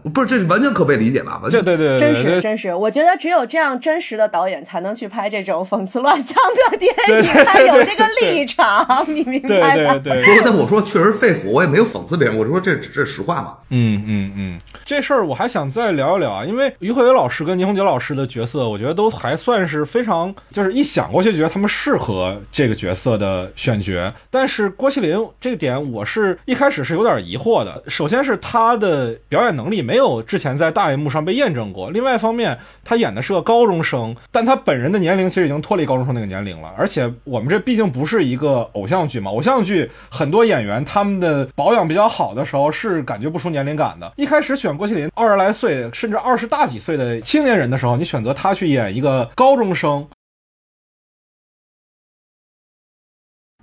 [0.14, 1.38] 不是，这是完全可被理解吧？
[1.42, 6.34] 完全这对对真对真是真实，我觉得只有这样真实的导演才能去拍这种讽刺乱象
[6.70, 9.98] 的电影，对对才有这个立场，你明白吗？
[9.98, 10.24] 对对。
[10.24, 13.56] 不是，但我说确实肺腑，我也没有讽刺别人，我就说这这实话嘛。
[13.68, 24.12] 嗯嗯嗯，这事儿我还想再聊一聊啊，因为于慧伟老师跟倪虹洁老师的角色，我觉得都还算是非常，就是一想过去觉得他们适合这个角色的选角。
[24.30, 27.82] 但是郭麒麟这个点，我是一开始是有点疑惑的。
[27.88, 36.72] 首先是他的表演能力没有之前在大荧幕上被验证过，另外一方面，他演的是个高中生，但他本人的年龄其实已经脱离高中生那个年龄了。
[36.76, 44.12] 而且我们这毕竟不是一个偶像剧嘛，偶像剧很多演员他们的保养比较好的时候是感觉不出年龄感的。
[44.16, 50.06] 一开始选郭麒麟二十来岁甚至二十大几岁的青年人的时候，你选择他去演一个高中生，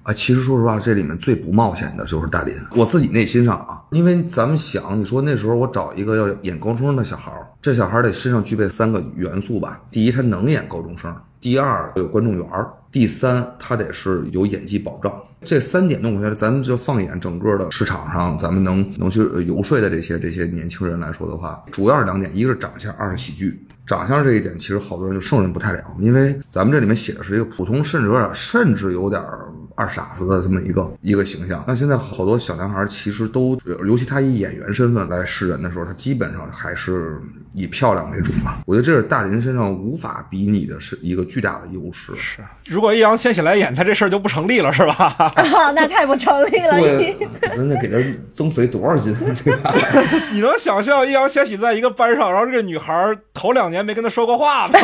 [0.04, 2.56] 啊，其实说实话，这里面最不冒险的就是大林。
[2.72, 11.12] 我自己内心上啊，因为咱们想，你说那时候我找一个要演高中生的小孩儿，这小孩儿得身上具备三个元素吧：第一，他能演高中生；
[11.42, 15.14] 第二，有观众缘儿；第三，他得是有演技保障。
[15.46, 23.64] 这三点弄过下来，咱们就放眼整个的市场上，咱们能能去游说的这些这些年轻人来说的话，主要是两点：一个是长相，二是喜剧。
[23.86, 29.22] 长相这一点，其实好多人就胜任不太了，因为咱们这里面写的是一个普通，甚至有点甚至有点
[29.76, 31.64] 二傻子的这么一个一个形象。
[31.68, 37.22] 那现在好多小男孩其实都，尤其他以演员身份来示人的时候，他基本上还是
[37.58, 38.60] 以漂亮为主嘛。
[38.66, 42.14] 我觉得这是大林身上无法比拟的，是一个巨大的优势。
[42.16, 45.34] 是，如果易烊千玺来演他，这事儿就不成立了，是吧？
[45.76, 46.80] 那太不成立了。
[46.80, 47.16] 对，
[47.58, 47.98] 咱得给他
[48.34, 49.74] 增肥多少斤，对吧？
[50.32, 52.94] 你能想象易烊千玺在一个班上，然后这个女孩
[53.34, 54.80] 头两年没跟他说过话吗？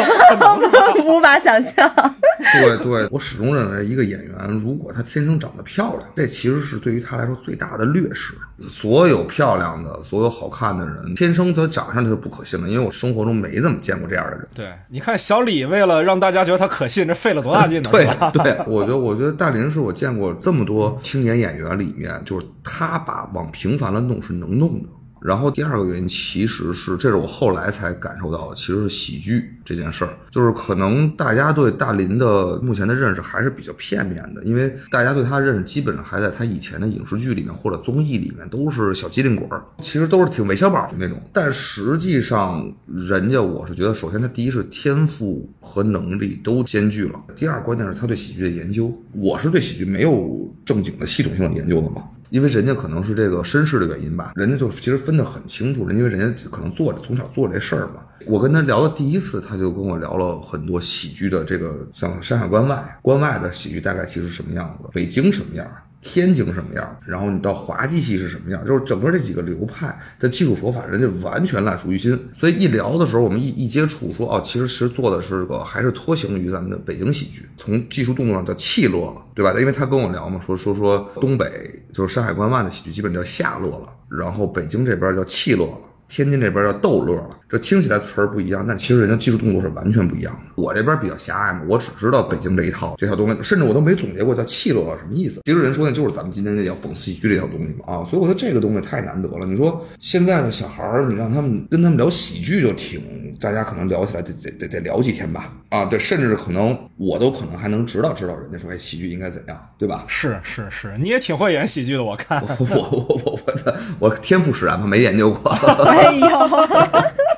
[1.06, 2.16] 无法想象。
[2.54, 8.34] 对对，我始终认为，一个演员如果她天生长得漂亮，这其实是对于她来说最大的劣势。
[8.70, 14.48] 所有漂亮的、所有好看的人，天生她长相就是不可信的，因为我生活中没怎么见过这样的人。
[14.56, 17.90] 对，你看小李为了让大家觉得他可信，这费了多大劲呢？
[17.92, 24.90] 对对，我觉得我觉得大林是我见过这么多青年演员里面，就是他把往平凡了弄是能弄的。
[25.24, 41.18] 然后第二个原因其实是，这是我后来才感受到的，其实是喜剧这件事儿，就是可能大家对大林的目前的认识还是比较片面的，因为大家对他认识基本上还在他以前的影视剧里面或者综艺里面都是小机灵鬼儿，其实都是挺韦小宝的那种。
[41.32, 52.04] 但实际上，人家我是觉得，首先他第一是天赋和能力都兼具了，第二关键是他对喜剧的研究，我是对喜剧没有正经的系统性的研究的嘛。
[52.34, 58.02] 因为人家可能是这个身世的原因吧，人家就其实分得很清楚了，因为人家可能做着从小做这事儿嘛。
[58.26, 65.68] 我跟他聊的第一次，他就跟我聊了很多喜剧的这个，像山海关外，关外的喜剧大概其实什么样子，北京什么样。
[66.04, 72.20] 天津什么样，然后你到滑稽戏是什么样，就是整个这几个流派的技术手法，人家完全烂熟于心。
[72.38, 79.58] 所以一聊的时候，我们一一接触，说哦，其实其实做的是个还是脱形于咱们的北京喜剧，从技术动作上叫气落了，对吧？
[79.58, 85.90] 因为他跟我聊嘛，说说说东北就是山海关外的喜剧，基本叫下落了，然后北京这边叫气落了。
[86.10, 90.40] 天津这边叫逗乐了，这听起来词儿不一样，但其实人家技术动作是完全不一样的。
[90.56, 95.40] 我这边比较狭隘嘛，我只知道北京这一套这套东西，甚至我都没总结过叫气乐了什么意思。
[95.46, 99.46] 其实人说的就是咱们今天这叫讽刺喜剧这套东西嘛啊，所以我觉得这个东西太难得了。
[99.46, 103.00] 你说现在的小孩儿，你让他们跟他们聊喜剧就挺，
[103.40, 110.06] 大家可能聊起来得得得得聊几天吧啊，对，甚至可能我都可能还能指导指导人家说，哎，喜剧应该怎样，对吧？
[110.08, 112.42] 是是是，你也挺会演喜剧的，我看。
[112.42, 115.52] 我我我我我我天赋使然嘛，没研究过。
[115.52, 116.28] 哎呦，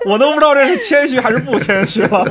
[0.05, 2.25] 我都不知道这是谦虚还是不谦虚了。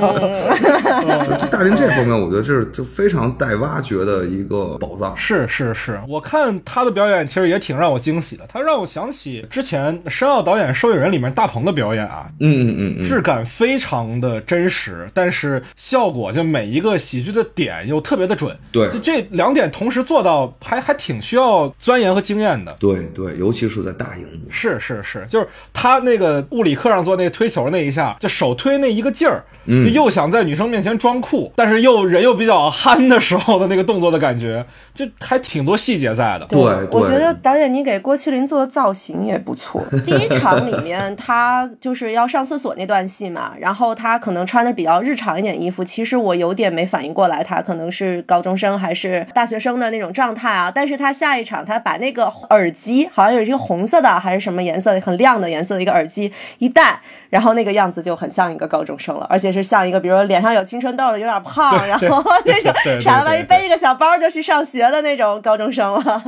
[1.51, 5.15] 大林这方面，我觉得这是就非常待挖掘的一个宝藏。
[5.17, 18.57] 是是是，我看他的表演其实也挺让我惊喜的，他让我想起之前申奥导演《受益人》里面大鹏的表演啊，嗯嗯嗯嗯，质感非常的真实，但是效果就每一个喜剧的点又特别的准。
[18.73, 22.77] 对，就这两点同时做到，还还挺需要钻研和经验的。
[22.79, 24.51] 对对，尤其是在大荧幕。
[24.51, 36.47] 是是是，就是他那个物理课上做那个推球那一下，就手推那一个劲儿，嗯就又想在女生面前装酷，但是又人又比较憨的时候的那个动作的感觉，就还挺多细节在的。
[36.47, 36.61] 对
[36.91, 39.83] 我觉得导演你给郭麒麟做的造型也不错。
[40.05, 50.71] 第一场里面他就是要上厕所那段戏嘛，然后他可能穿的比较日常一点衣服，其实我有点没反应过来他可能是高中生还是大学生的那种状态啊。
[50.75, 57.01] 但是他下一场他把那个耳机好像有一个红色的还是什么颜色很亮的颜色的一个耳机一戴，
[57.35, 66.23] 然后那个样子就很像一个高中生了，而且是像一个比如说脸上有青春痘的，有点胖，然后 那种傻了吧对唧背一个小包就去上学的那种高中生了。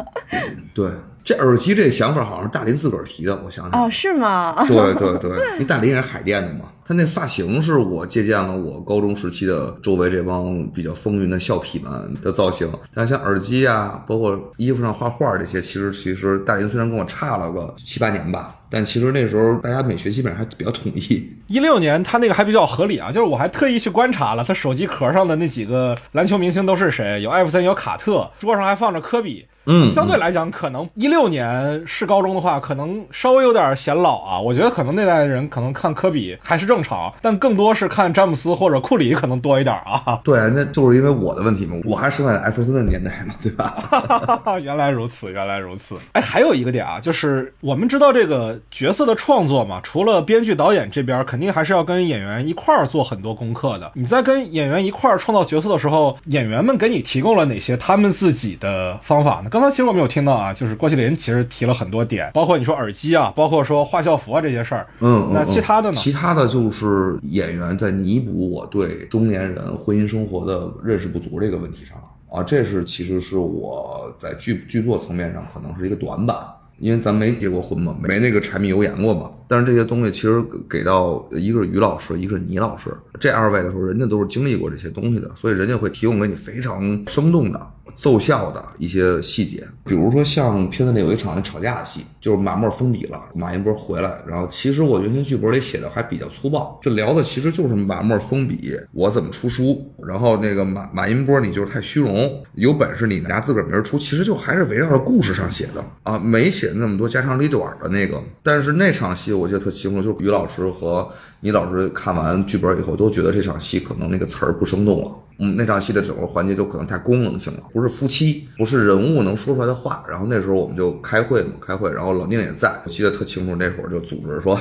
[0.75, 0.91] 对，
[1.27, 3.83] 这耳机这想法好像是大林自个儿提的，我想想。
[3.83, 4.65] 哦，是吗？
[4.69, 12.73] 对对对，因为大林也是海淀的嘛，他那发型是我借鉴了我高中时期的周围这帮比较风云的校痞们的造型。
[12.95, 21.29] 但像耳机啊，包括衣服上画画这些，其实其实大林虽然跟我差了个七八年吧，但其实那时候大家美学基本上还比较统一。
[21.49, 29.45] 一六年他那个还比较合理啊，就是我还特意去观察了他手机壳上的那几个篮球明星都是谁，有艾弗森，有卡特，桌上还放着科比。
[29.67, 34.39] 嗯相对来讲，可能一六年是高中的话，可能稍微有点显老啊。
[34.39, 40.21] 我觉得可能那代人可能看科比还是正常，但更多是看詹姆斯或者库里可能多一点啊。
[40.25, 44.59] 对，那就是因为我的问题嘛，我还生在艾弗森的年代嘛，对吧？
[44.63, 45.97] 原来如此，原来如此。
[46.13, 53.91] 哎，还有一个点啊，就是我们知道这个角色的创作嘛，除了编剧、导演这边，肯定还是要跟演员一块儿做很多功课的。
[53.95, 59.51] 你在跟演员一块儿创造角色的时候，演员们给你提供了哪些他们自己的方法呢？
[59.59, 64.87] 刚才其实我们有听到啊，就是郭麒麟其实提了很多点，包括你说耳机啊，包括说画校服啊这些事儿。
[65.01, 65.97] 嗯，嗯那其他的呢？
[65.97, 71.97] 其他的就是演员在弥补我对中年人婚姻生活的认识不足这个问题上
[72.31, 76.37] 啊，这是其实是我在剧剧作层面上可能是一个短板，
[76.79, 79.31] 因为咱没结过婚嘛，没那个柴米油盐过嘛。
[79.49, 87.61] 但是这些东西其实给到一个是于老师，一个是倪老师，这二位的时候，人家都是经历过这些东西的，所以人家会提供给你非常生动的。
[87.95, 108.23] 奏效的一些细节，比如说像片子里有一场吵架的戏，就是马莫封笔了，马一波回来，然后其实我原先剧本里写的还比较粗暴，这聊的其实就是马莫封笔，我怎么出书，然后那个马马音波你就是太虚荣，有本事你拿自个儿名儿出，其实就还是围绕着故事上写的啊，没写那么多家长里短的那个。
[108.43, 111.09] 但是那场戏我记得特清楚，就是于老师和
[111.47, 115.13] 倪老师看完剧本以后都觉得这场戏可能那个词儿不生动了。
[115.39, 120.03] 嗯，那场戏的整个环节都可能太功能性了，不是夫妻，不是人物能说出来的话。
[120.09, 124.59] 然后那时候我们就开会嘛，开会，然后老宁也在，我记得特清楚，那会儿就组织说，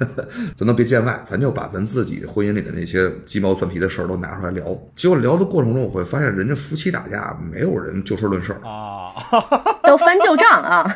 [0.54, 4.64] 咱都别见外，咱就把咱自己婚姻里的那些鸡毛蒜皮的事儿都拿出来聊。
[4.94, 8.60] 结果聊的过程中，我会发现人家夫妻打架，没有人就事论事儿。
[8.68, 9.14] 啊，
[9.82, 10.94] 都翻旧账啊。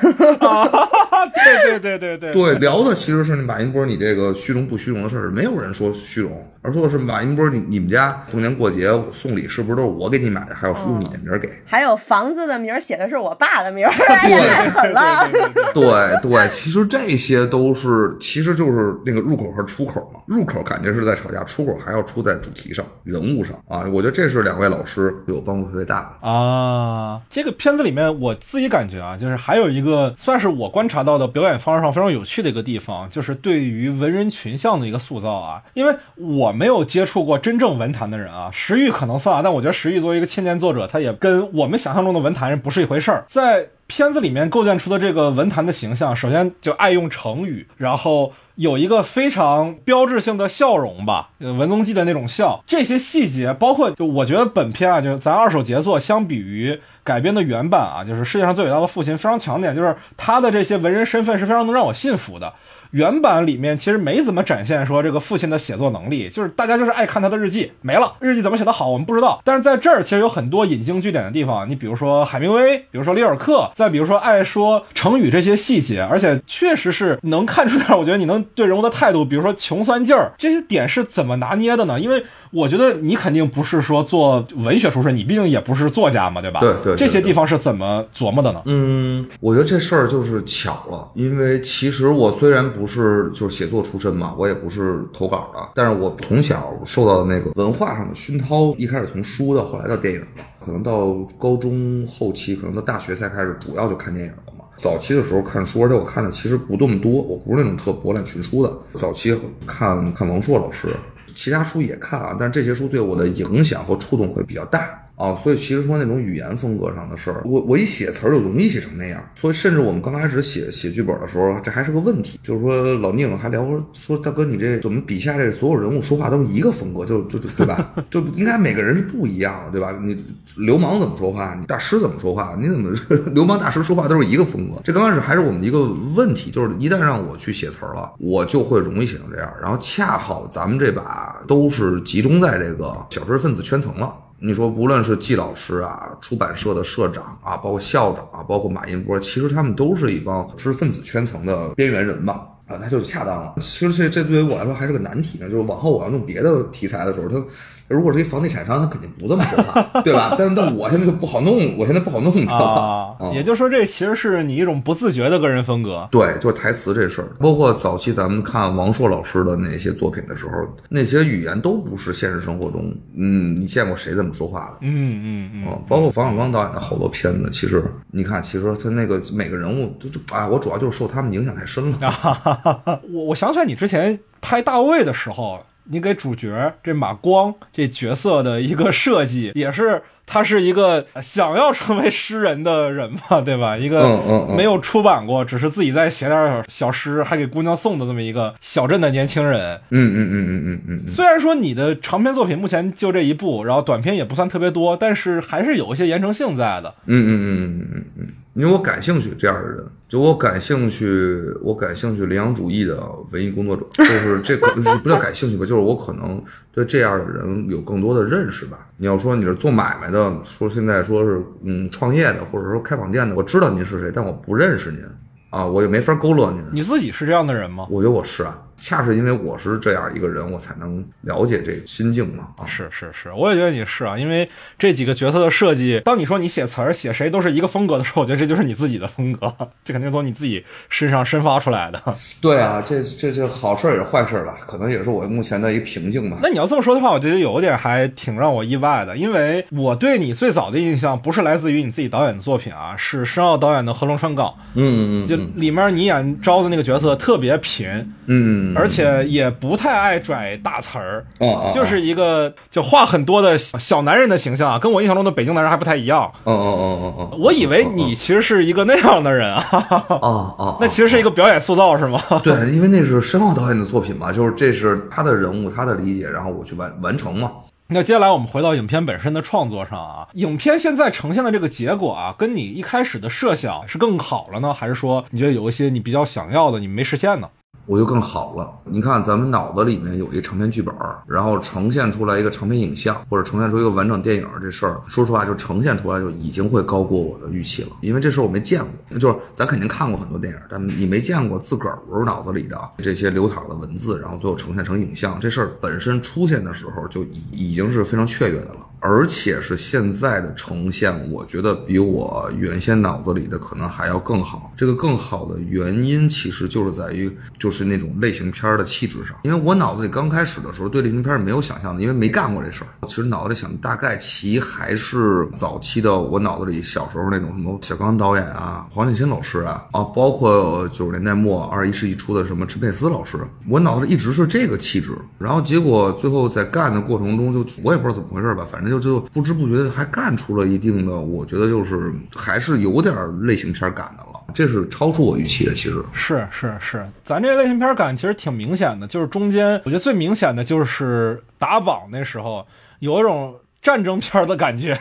[1.35, 11.49] 对对对对对对，聊的其实是马云波你这个虚荣不虚荣的事儿，没有人说虚荣，而说的是马云波你你们家逢年过节送礼是不是都是我给你买的，还要用你的名儿给？
[11.67, 15.29] 还有房子的名儿写的是我爸的名儿，对太狠了。
[15.75, 20.21] 对其实这些都是，其实就是那个入口和出口嘛。
[20.27, 23.83] 入口感觉是在吵架，出口还要出在主题上、人物上啊。
[23.93, 26.29] 我觉得这是两位老师对我帮助特别大的。
[26.29, 35.61] 啊，这个片子里面我自己感觉啊，就是还有一个算是我观察到的表演方式上非常有趣的一个地方，就是对于文人群像的一个塑造啊。
[35.75, 43.25] 因为我没有接触过真正文坛的人啊，石玉可能算啊，但我觉得石玉作为一个青年作者，他也跟我们想象中的文坛人不是一回事儿。
[43.29, 52.63] 在片子里面构建出的这个文坛的形象，首先就爱用成语，然后有一个非常标志性的笑容吧，文宗记的那种笑。
[52.67, 62.55] 这些细节，包括就我觉得本片啊，就是咱二手杰作，相比于改编的原版啊，就是世界上最伟大的父亲，非常强点，就是他的这些文人身份是非常能让我信服的。
[62.93, 69.41] 原版里面其实没怎么展现说这个父亲的写作能力，就是大家就是爱看他的日记，没了日记怎么写的好我们不知道。
[69.45, 81.99] 但是在这儿其实有很多引经据典的地方，你比如说海明威，比如说里尔克，再比如说爱说成语这些细节，而且确实是能看出点，我觉得你能对人物的态度，比如说穷酸劲儿这些点是怎么拿捏的呢？
[81.99, 82.23] 因为
[82.53, 86.61] 我觉得你肯定不是说做文学出身，你毕竟也不是作家嘛，对吧？
[86.61, 88.63] 对对对这些地方是怎么琢磨的呢？
[88.67, 100.27] 嗯，我觉得这事儿就是巧了，因为其实我虽然不是就是写作出身嘛，我也不是投稿的，但是我从小受到的那个文化上的熏陶，一开始从书到后来到电影了，
[100.61, 104.65] 可能到高中后期，可能到大学才开始主要就看电影了嘛。
[104.75, 108.73] 早期的时候看书，而且我看的其实不那么多，我不是那种特博览群书的。
[108.95, 109.35] 早期
[109.67, 110.89] 看看王朔老师，
[111.35, 114.99] 其他书也看啊，但是这些书对我的影响和触动会比较大。
[115.23, 127.95] 啊，所以其实说那种语言风格上的事儿，我我一写词儿就容易写成那样，所以甚至我们刚开始写写剧本的时候，这还是个问题，就是说老宁还聊说说大哥你这怎么笔下这所有人物说话都是一个风格，就就就对吧？
[128.11, 129.93] 就应该每个人是不一样，对吧？
[130.03, 130.25] 你
[130.57, 132.93] 流氓怎么说话，你大师怎么说话，你怎么
[133.33, 134.81] 流氓大师说话都是一个风格？
[134.83, 135.85] 这刚开始还是我们一个
[136.17, 144.13] 问题，就是一旦让我去写词儿了，我就会容易写成这样，然后恰好咱们这把都是集中在这个小知识分子圈层了。
[144.45, 152.49] 你说，不论是季老师啊、出版社的社长啊，包括校长啊，包括马寅波，其实他们都是一帮知识分子圈层的边缘人吧。
[152.67, 153.55] 啊，那就是恰当了。
[153.61, 155.49] 其实这这对于我来说还是个难题呢。
[155.49, 157.45] 就是往后我要弄别的题材的时候，他
[157.93, 160.35] 如果是一房地产商，他肯定不这么说话，对吧？
[160.39, 166.09] 但但我现在就不好弄，我现在不好弄，你知道啊吧？，也就是说，这其实是你一种不自觉的个人风格。
[166.11, 170.53] 对，就是台词这事儿，包括早期咱们看王朔老师的那些作品的时候，
[170.89, 174.79] 那些语言都不是现实生活中，嗯，你见过谁这么说话的？
[174.81, 182.99] 嗯嗯嗯，嗯，包括冯小刚导演的好多片子，其实你看，其实他那个每个人物就就啊，我主要就是受他们影响太深了。
[183.13, 185.61] 我我想起来你之前拍大卫的时候，
[185.93, 193.77] 你给主角这马光这角色的一个设计，也是他是一个想要成为诗人的人嘛，对吧？
[193.77, 194.19] 一个
[194.57, 199.79] 没有出版过，只是自己在写点小诗，还给姑娘送的这么一个小镇的年轻人。
[199.91, 206.95] 嗯嗯嗯嗯嗯嗯嗯，虽然说你的长篇作品目前就这一部，然后短篇也不算特别多，但是还是有一些延承性在的。
[207.05, 214.67] 嗯嗯嗯嗯嗯嗯，因为我感兴趣这样的人，就我感兴趣，我感兴趣羚羊主义的文艺工作者，就是这个
[215.03, 218.87] 不叫感兴趣吧，就是我可能对这样的人有更多的认识吧。
[218.99, 225.01] 你要说你是做买卖的，说现在说是嗯创业的，或者说开网店的，我知道您是谁，但我不认识您
[225.49, 226.63] 啊，我也没法勾勒您。
[226.73, 227.87] 你自己是这样的人吗？
[227.91, 232.49] 我觉得我是啊，恰是因为我是这样一个人，我才能了解这心境嘛。
[232.59, 239.55] 啊，是是是，我也觉得你是啊，因为这几个角色的设计，当你说你写词儿写谁都是一个风格的时候，我觉得这就是你自己的风格，
[239.85, 242.03] 这肯定从你自己身上生发出来的。
[242.41, 246.39] 对啊，这这这好事儿也是坏事吧，可能也是我目前的一个瓶颈吧。
[246.43, 257.87] 那你要这么说的话，我觉得有一点还挺让我意外的，因为我对你最早的印象不是来自于你自己导演的作品啊，是申奥导演的《合龙川港嗯嗯》，就里面你演招子那个角色特别贫，
[258.27, 266.31] 嗯，而且也不太爱拽大词儿，啊啊，就是一个就话很多的小小男人的形象啊，跟我印象中的北京男人还不太一样。
[266.45, 269.67] 嗯嗯嗯嗯嗯，我以为你其实是一个那样的人啊，
[270.09, 272.21] 哦哦， 那其实是一个表演塑造是吗？
[272.43, 277.51] 对，因为那是申奥导演的作品嘛，就是这是他的人物，他的理解，然后我去完完成嘛。
[277.89, 287.49] 那接下来我们回到影片本身的创作上啊，影片现在呈现的这个结果啊，跟你一开始的设想是更好了呢，还是说你觉得有一些你比较想要的你没实现呢？
[287.87, 288.73] 我就更好了。
[288.85, 290.95] 你看，咱们脑子里面有一长篇剧本，
[291.27, 297.91] 然后呈现出来一个长篇影像，或者呈现出一个完整电影，这事儿，说实话，就呈现出来就已经会高过我的预期了。
[298.01, 308.87] 因为这事儿我没见过，就是咱肯定看过很多电影，但你没见过自个儿脑子里的这些流淌的文字，然后最后呈现成影像，这事儿本身出现的时候就已已经是非常雀跃的了。
[309.03, 314.73] 而且是现在的呈现，我觉得比我原先脑子里的可能还要更好。
[314.77, 317.29] 这个更好的原因，其实就是在于
[317.59, 319.37] 就是那种类型片的气质上。
[319.43, 323.09] 因为我脑子里刚开始的时候对类型片是没有想象的，因为没干过这事儿。
[323.09, 333.37] 其实脑子里想大概其还是早期的我脑子里小时候那种什么小刚导演啊、黄建新老师啊啊，包括九十年代末二十一世纪初的什么陈佩斯老师，
[333.69, 335.11] 我脑子里一直是这个气质。
[335.39, 345.75] 然后结果最后在干的过程中，就我也不知道怎么回事吧，反正就就不知不觉的还干出了一定的，我觉得就是还是有点类型片感的了，这是超出我预期的。
[345.75, 352.67] 其实是是是，咱这个类型片感其实挺明显的，就是中间我觉得最明显的就是打榜那时候
[353.01, 353.55] 有一种。
[353.83, 354.97] 战争片的感觉，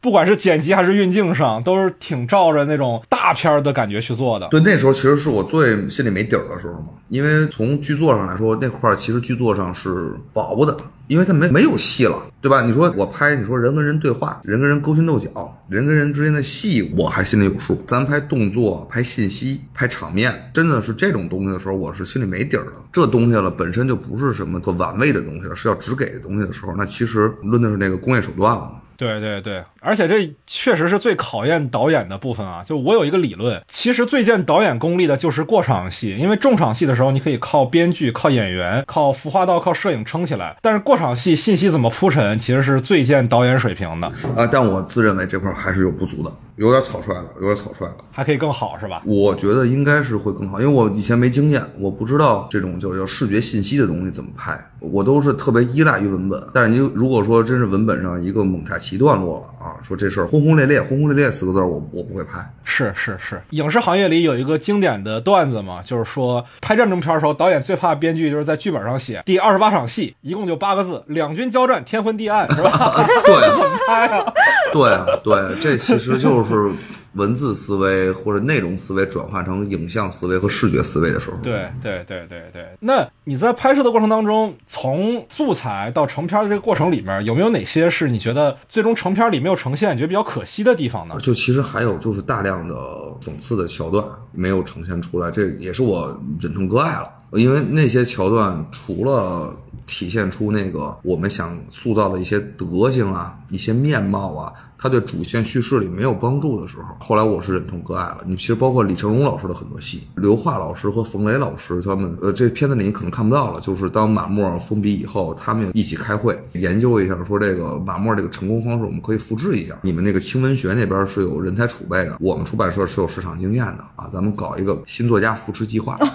[0.00, 4.48] 不管是剪辑还是运镜上，都是挺照着那种大片的感觉去做的。
[4.48, 10.76] 对，那时候其实是我最心里没底儿的时候嘛，因为从剧作上来说，那块儿其实剧作上是薄的，
[11.06, 12.62] 因为他没没有戏了，对吧？
[12.62, 15.28] 你说我拍，你说人跟人对话，人跟人勾心斗角，
[15.68, 17.82] 人跟人之间的戏，我还心里有数。
[17.86, 22.72] 咱拍动作、拍信息、拍场面，真的是这种东西的时候，我是心里没底儿的。
[22.92, 28.70] 这东西了本身就不是什么做玩味的东西了，是要直给的东西的时候，那其实论的是那个工业手段了。
[28.96, 32.62] 对对对，而且这确实是最考验导演的部分啊！
[32.64, 44.48] 就我有一个理论，其实最见导演功力的就是过场戏，因为重场戏的时候你可以靠编剧、靠演员、靠服化道、靠摄影撑起来，但是过场戏信息怎么铺陈，其实是最见导演水平的啊！
[44.50, 49.02] 但我自认为这块还是有不足的，有点草率了，有点草率了，还可以更好，是吧？
[49.04, 56.40] 我觉得应该是会更好，因为我以前没经验，我不知道这种叫叫视觉信息的东西怎么拍，我都是特别依赖于文本。
[56.52, 62.38] 但是你如果说真是文本上一个蒙太奇段落了啊，说这事儿轰轰烈烈，轰轰烈烈四个字，我我不会拍。
[62.64, 72.92] 是是是，影视行业里有一个经典的段子嘛，就是说拍战争片的时候，导演最怕编剧就是在剧本上写第二十八场戏，一共就八个字：两军交战，天昏地暗，是吧？
[73.24, 74.32] 对， 怎么拍啊？
[74.70, 76.70] 对啊，对，这其实就是
[77.14, 81.36] 文字思维或者内容思维转换成影像思维和视觉思维的时候。
[81.42, 82.66] 对对对对对。
[82.80, 91.14] 那你在拍摄的过程当中，从素材到成片的这个过程里面，有没有哪些是你觉得最终成片里没有呈现，你觉得比较可惜的地方呢？
[91.20, 92.74] 就其实还有就是大量的
[93.20, 97.08] 讽刺的桥段没有呈现出来，这也是我忍痛割爱了。
[97.32, 99.52] 因为那些桥段除了
[99.86, 108.18] 体现出那个我们想塑造的一些德行啊、一些面貌啊，它对主线叙事里没有帮助的时候，后来我是忍痛割爱了。
[108.26, 119.78] 你其实包括李成儒老师的很多戏，刘桦老师和冯雷老师他们，呃，这片子里你可能看不到了，就是当马默封笔以后，他们一起开会研究一下，说这个马默这个成功方式我们可以复制一下。
[119.82, 125.98] 你们那个轻文学那边是有人才储备的，我们出版社是有市场经验的啊，咱们搞一个新作家扶持计划。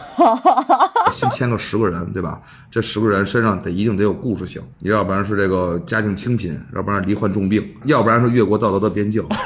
[1.12, 2.42] 新签个十个人，对吧？
[2.72, 9.26] 这十个人身上得一定得有故事性，要不然是这个家境清贫，要不然罹患重病，要不然是越过道德的边境。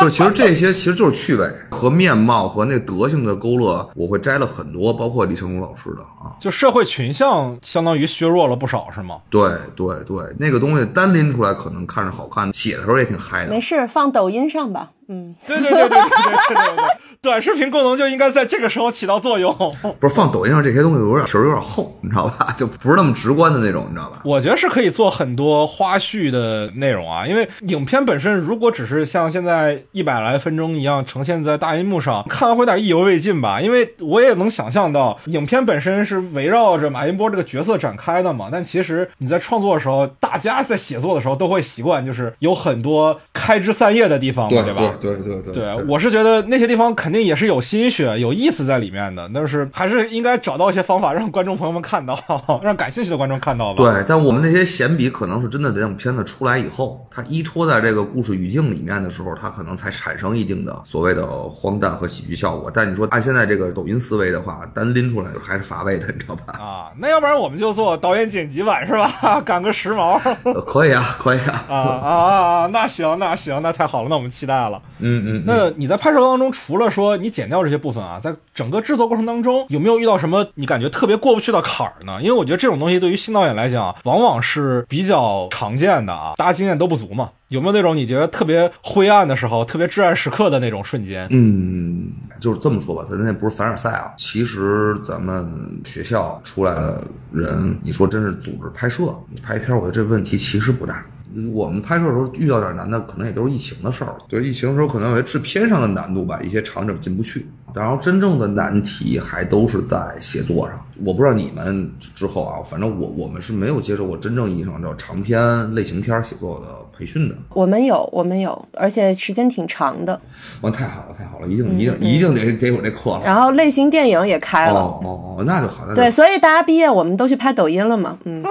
[0.00, 6.34] 就是其实这些其实就是趣味和面貌和那德性的勾勒，我会摘了很多，包括李成儒老师的啊。
[6.40, 9.18] 就社会群像相当于削弱了不少，是吗？
[9.30, 13.60] 对对对，那个东西单拎出来可能看着好看，写的时候也挺嗨的没。
[13.60, 14.90] 事，放抖音上吧。
[15.08, 16.84] 嗯，对对对对对对对对对，
[17.20, 19.54] 短视频功能就应该在这个时候起到作用。
[20.00, 22.52] 不是放抖音上这些东西有点皮儿有点厚，你知道吧？
[22.56, 24.20] 就不是那么直观的那种，你知道吧？
[24.24, 33.60] 我觉得是可以做很多花絮的内容啊，因为影片本身如果只是像现在一百来分钟一样呈现在大荧幕上，看完会有点意犹未尽吧。
[33.60, 44.82] 因为我也能想象到，影片本身是围绕着马云波这个角色展开的嘛，但其实你在创作的时候，大家在写作的时候都会习惯，就是有很多开枝散叶的地方嘛，对吧？
[45.00, 52.18] 对对对对，我是觉得那些地方肯定也是有心血、有意思在里面的，但是还是应该找到一些方法让观众朋友们看到，
[52.62, 53.76] 让感兴趣的观众看到吧。
[53.76, 62.70] 对，但我们那些闲笔可能是真的得等片子出来以后，它依托在这个故事语境里面的时候，它可能才产生一定的所谓的荒诞和喜剧效果。
[62.72, 66.58] 但你说按现在这个抖音思维的话，单拎出来还是乏味的，你知道吧？
[66.58, 69.40] 啊，那要不然我们就做导演剪辑版是吧？
[69.44, 70.20] 赶个时髦。
[70.44, 71.64] 呃可以啊，可以啊。
[71.68, 72.66] 啊啊啊啊！
[72.72, 74.81] 那行，那行，那太好了，那我们期待了。
[75.04, 82.18] 嗯嗯，那你在拍摄当中，除了说你剪掉这些部分啊，在整个制作过程当中，有没有遇到什么你感觉特别过不去的坎儿呢？
[82.20, 87.30] 因为我觉得这种东西对于新导演来讲啊，往往是比较常见的啊，大家经验都不足嘛。
[87.48, 91.26] 有没有那种你觉得特别灰暗的时候、特别至暗时刻的那种瞬间？
[91.30, 92.10] 嗯，
[92.40, 94.14] 就是这么说吧，咱那不是凡尔赛啊。
[94.16, 95.44] 其实咱们
[95.84, 101.04] 学校出来的人，你说真是组织拍摄，你拍片儿，我觉得这问题其实不大。
[101.52, 104.16] 我们拍摄的时候遇到点难的，可能也都是疫情的事儿。
[104.28, 107.46] 对，疫情的时候可能有些制片上的难度吧，一些场景进不去。
[107.74, 110.78] 然后真正的难题还都是在写作上。
[111.02, 116.66] 我不知道你们之后啊，反正我我们是没有接受过真正意义上叫长篇类型片儿写作的
[116.96, 117.34] 培训的。
[117.54, 120.20] 我们有，我们有，而且时间挺长的。
[120.60, 123.22] 完，太好了，太好了，一定一定一定得得有这课了。
[123.24, 124.74] 然后类型电影也开了。
[124.74, 128.44] 哦哦哦，那就好，那就对，所以大家毕业我们都去拍抖音了嘛，嗯，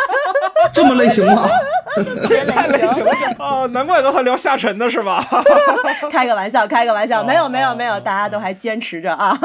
[0.72, 1.46] 这么类型吗？
[2.46, 3.66] 太类型了啊！
[3.66, 5.24] 难怪刚才聊下沉的是吧？
[6.10, 9.38] 开个玩笑，开个玩笑，没有没有没有，大家都还坚持着啊。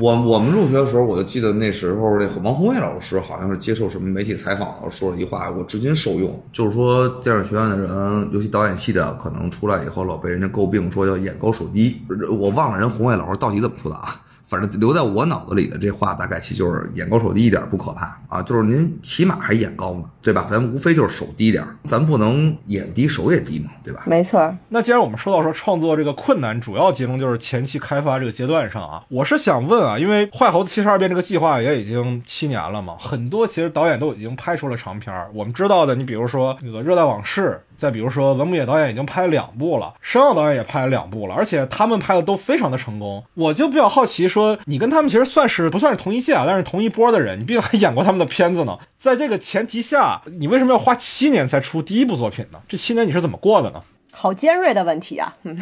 [0.00, 12.00] 我 我们入学的时候，我就记得那时候那个王宏伟老师好像是接受什么媒体采访的时候说了一句话，我至今受用，就是说电影学院的人，尤其导演系的，可能出来以后老被人家诟病说要眼高手低。
[12.40, 14.20] 我忘了人宏伟老师到底怎么说的啊？
[14.52, 20.46] 反正留在我脑子里的这话大概其就是眼高手低一点不可怕啊，就是您起码还眼高呢，对吧？
[20.50, 24.02] 咱无非就是手低点儿，咱不能眼低手也低嘛，对吧？
[24.04, 35.30] 没错，那既然我们说到说创作这个困难，主要集中就是前期开发这个阶段上啊，我是想问啊，因为《坏猴子七十二变》这个计划也已经七年了嘛，很多其实导演都已经拍出了长片儿。
[35.32, 43.24] 我们知道的，你比如说那个《热带往事》，再比如说文牧野导演已经拍了两部了，申奥导演也拍了两部了，而且他们拍的都非常的成功。
[43.34, 46.44] 我就比较好奇说，你跟他们其实算是不算是同一届啊？
[46.46, 48.78] 但是同一波的人，你毕竟还演过他们的片子呢。
[49.00, 52.60] 在这个前提下，你为什么要花七年才出第一部作品呢？
[52.68, 53.82] 这七年你是怎么过的呢？
[54.12, 55.34] 好尖锐的问题啊。
[55.42, 55.58] 嗯，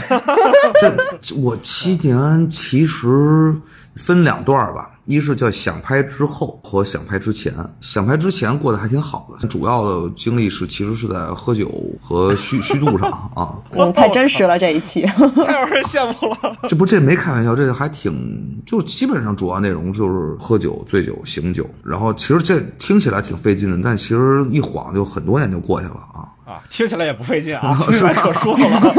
[1.22, 3.56] 这我七年其实
[3.96, 7.52] 分两段儿吧，一是叫想拍之后和想拍之前。
[7.80, 11.70] 想拍之前过得还挺好的，主要的精力是其实是在喝酒
[12.00, 13.58] 和虚虚度上啊。
[13.72, 15.02] 嗯，太真实了这一期。
[15.44, 16.56] 太让人羡慕了。
[16.68, 21.68] 这不这没开玩笑，这个还挺就基本上主要内容就是喝酒、醉酒、醒酒。
[21.82, 26.28] 然后其实这听起来挺费劲的，但其实一晃就很多年就过去了啊。
[26.44, 28.94] 啊，听起来也不费劲啊，听起来可舒服了。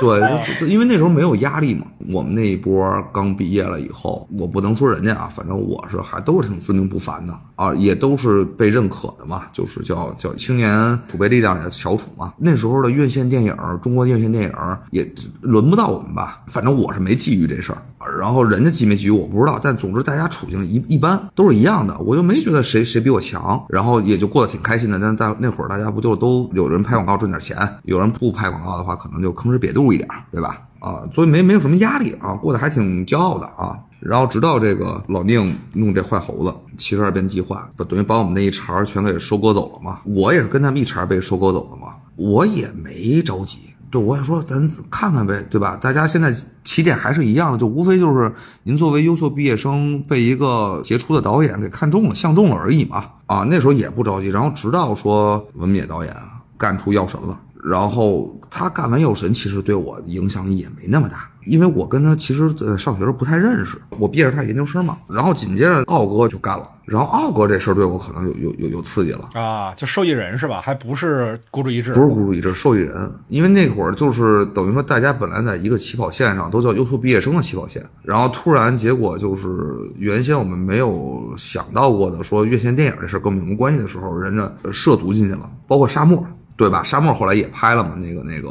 [0.00, 1.86] 对，就就因为那时候没有压力嘛。
[2.10, 2.80] 我们那一波
[3.12, 12.32] 刚毕业了以后，我不能说人家啊，反正我是还都是挺自命不凡的啊，也都是被认可的嘛，就是叫叫青年储备力量里的翘楚嘛。
[12.38, 14.52] 那时候的院线电影，中国院线电影
[14.90, 15.06] 也
[15.42, 17.82] 轮不到我们吧，反正我是没觊觎这事儿。
[18.18, 24.98] 然后人家觊没觊觎我不知道，但总之大家处境一一般，都是一样的，我就没觉得谁谁比我强，然后也就过得挺开心的。
[24.98, 30.62] 但在那会儿，大家不就都有人拍广告赚点钱，有人不拍广告的话，可能就吭哧瘪肚一点，对吧？
[30.80, 33.78] 啊，所以没没有什么压力啊，过得还挺骄傲的啊。
[34.00, 39.98] 然后直到这个老宁弄这坏猴子七十二变计划，不等于把我们那一茬全给收割走了吗？
[40.04, 41.94] 我也是跟他们一茬被收割走的嘛。
[42.14, 43.58] 我也没着急。
[43.90, 45.76] 对，我也说咱看看呗，对吧？
[45.76, 46.34] 大家现在
[46.64, 53.04] 起点还是一样的，就无非就是您作为优秀毕业生被一个杰出的导演给看中了、相中了而已嘛。
[53.26, 54.28] 啊，那时候也不着急。
[54.28, 56.14] 然后直到说文冕导演
[56.56, 61.30] 干出《药神》了，然后他干完《药神》，其实对我影响也没那么大。
[61.48, 70.60] 因为我跟他其实呃上学时候不太认识，我毕业是他研究生嘛，然后紧接着奥哥就干了，然后奥哥这事儿对我可能有有有有刺激了啊，就受益人是吧？
[70.60, 79.48] 还不是孤注一掷，不是孤注一掷，受益人，因为那会儿就是等于说大家本来在一个起跑线上，都叫优秀毕业生的起跑线，然后突然结果就是
[79.96, 86.24] 原先我们没有想到过的，说院线电影这事儿跟我们有什么关系的时候，人家涉足进去了，包括沙漠。
[86.58, 86.82] 对吧？
[86.82, 88.48] 沙漠后来也拍了嘛，那个那个，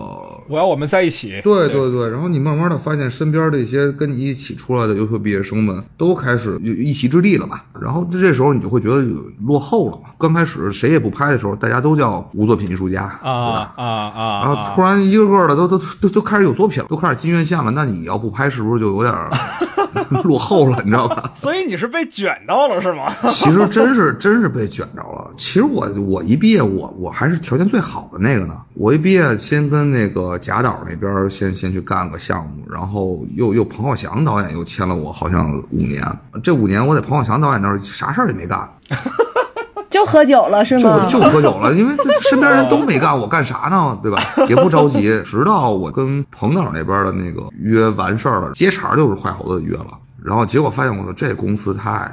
[0.48, 1.42] 我要我们在一起。
[1.44, 9.06] 对对对，然后你慢慢的发现身边这些跟你一起出来的优秀毕业生们都开始有一席之地了吧，然后这时候你就会觉得
[9.46, 10.10] 落后了嘛。
[10.18, 14.46] 刚开始谁也不拍的时候，大家都叫无作品艺术家，啊啊啊！
[14.46, 19.14] 然后突然一个个的都都都都开始有作品了，都开始进院线了，那你要不拍是不是就有点
[20.24, 20.82] 落后了？
[20.86, 21.32] 你知道吧？
[21.36, 23.14] 所以你是被卷到了是吗？
[23.34, 25.30] 其实真是真是被卷着了。
[25.38, 27.88] 其实我我一毕业，我我还是条件最好。
[27.98, 28.54] 好的那个呢？
[28.76, 36.00] 我一毕业，先跟那个贾导那边先先去干个项目，然后又又彭浩翔导演又签了我，好像五年。
[36.44, 38.70] 这五年我在彭浩翔导演那儿啥事儿也没干，
[39.90, 41.06] 就喝酒了是吗？
[41.08, 43.98] 就就喝酒了，因为身边人都没干，我干啥呢？
[44.02, 44.22] 对吧？
[44.50, 45.22] 也不着急。
[45.24, 49.88] 直到我跟彭导那边的那个约完事儿了，接茬就是坏猴子约了，
[50.24, 52.12] 然后结果发现我说这公司太。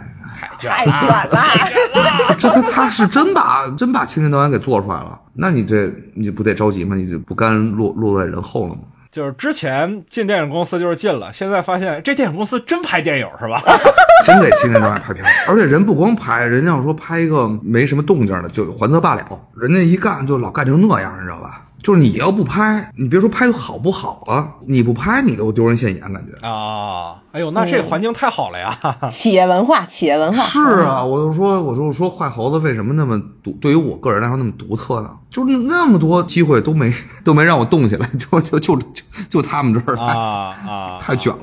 [0.59, 0.99] 太卷
[1.31, 6.96] 了，这他他是真把真把青年导演给做出来了，那你这你不得着急吗？
[6.96, 8.80] 你就不甘落落在人后了吗？
[9.14, 13.62] 就是之前进电影公司就是进了，现在发现这电影公司真拍电影是吧？
[14.26, 19.22] 真给青年导演拍片，而且人不光拍，人家要说拍一个没什么动静的就还则罢了，
[19.57, 21.62] 人家一干就老干成那样，你知道吧？
[21.85, 27.17] 就是你要不拍，你别说拍的好不好了，你不拍你都丢人现眼，感觉啊！
[27.31, 28.79] 哎呦，那这环境太好了呀！
[29.13, 33.51] 企业文化，企业文化是啊，我就说，我就说，坏猴子为什么那么独？
[33.61, 35.11] 对于我个人来说那么独特呢？
[35.31, 36.91] 就是那么多机会都没
[37.23, 41.39] 都没让我动起来，就就就就就他们这儿啊啊， 太卷了。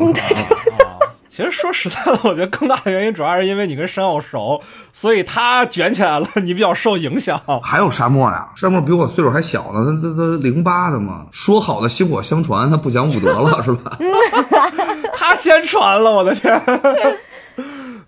[1.32, 7.42] 其实说实在的，我觉得更大的原因主要是因为你跟申奥熟，所以他卷起来了，你比较受影响。
[7.64, 13.98] 还有沙漠呀，沙漠比我岁数还小呢，他他他零八的嘛，说好的薪火相传，他不讲武德了是吧？
[15.16, 16.62] 他先传了，我的天！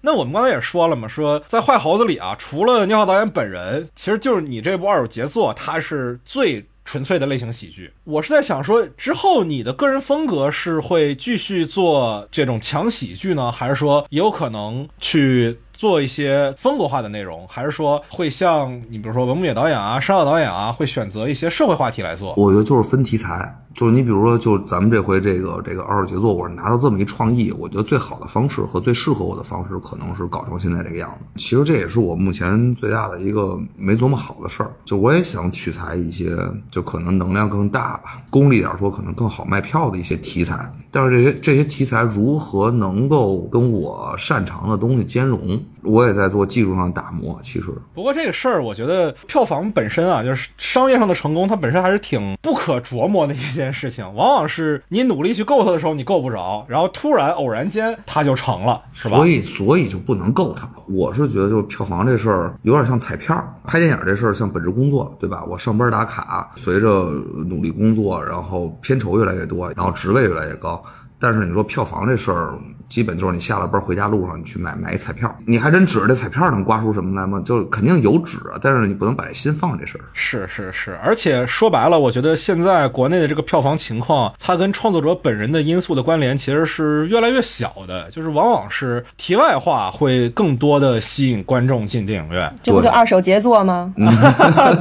[0.02, 6.66] 那我们刚才也说了嘛，说在坏猴子里啊，除了聂浩导演本人，其实就是你这部二手杰作，他是最。
[6.86, 22.34] 纯粹的类型喜剧，我是在想说，之后你的个人风格是会继续做这种强喜剧呢，还是说也有可能去做一些风格化的内容，还是说会像你比如说文牧野导演啊、山岛导演啊，会选择一些社会话题来做？
[22.38, 23.56] 我觉得就是分题材。
[23.74, 31.26] 就是你比如说，就咱们这回这个这个二手杰作，我拿到这么一创意，我觉得最好的方式和最适合我的方式，可能是搞成现在这个样子。
[31.36, 34.72] 其实这也是我目前最大的一个没琢磨好的事儿。
[34.86, 36.38] 就我也想取材一些，
[36.70, 40.72] 就可能能量更大吧，功利点说，可能更好卖票的一些题材。
[40.92, 47.40] 但是这些这些题材如何能够跟我擅长的东西兼容，我也在做技术上打磨。
[47.42, 53.63] 其实，不过这个事儿，我觉得票房本身啊，就是商业上的成功，它本身还是挺不可琢磨的一件。
[53.64, 59.16] 件事情往往是你努力去够它的时候，你够不着，然后突然偶然间它就成了，是吧？
[59.16, 60.70] 所以所以就不能够它。
[60.90, 65.44] 我是觉得就是票房这事儿有点像彩票，拍电影这事儿像本职工作，对吧？
[65.48, 67.10] 我上班打卡，随着
[67.48, 70.84] 努力工作，然后片酬越来越多，然后职位越来越高。
[71.20, 72.60] 但是你说票房这事儿。
[72.90, 77.42] 基本就是你下了班回家路上，你去买买一彩票，你还真指着这彩票能刮出什么来吗？
[77.44, 80.06] 就肯定有纸，但是你不能把这心放这事儿。
[80.14, 92.54] 是是是，而且说白了，我觉得现在国内的这个票房情况，它跟创作者本人的因素的关联其实是越来越小的，就是往往是题外话会更多的吸引观众进电影院。
[92.62, 93.94] 这不就二手杰作吗？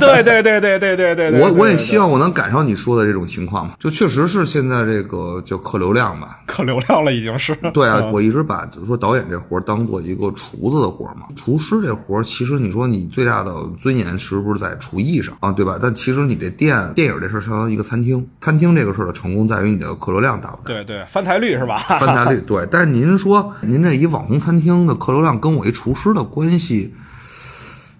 [0.00, 1.40] 对对对对对对对。
[1.40, 7.56] 我我也希望我能赶上你说的这种情况嘛，就确实是现在这个叫客流量吧，客流量了已经是。
[7.72, 8.10] 对啊。
[8.12, 15.78] 我一直把就是说导演这活当做一个厨子的活嘛，厨师这活其实你说你最大的尊严是不是在厨艺上啊，对吧？
[15.80, 20.74] 但其实你这店电影这事儿相当于一个餐厅，餐厅这个事儿的成功在于你的客流量大不大？
[20.74, 21.78] 对对，翻台率是吧？
[22.00, 22.66] 翻台率对。
[22.70, 26.94] 但是您说您这一网红餐厅的客流量跟我一厨师的关系，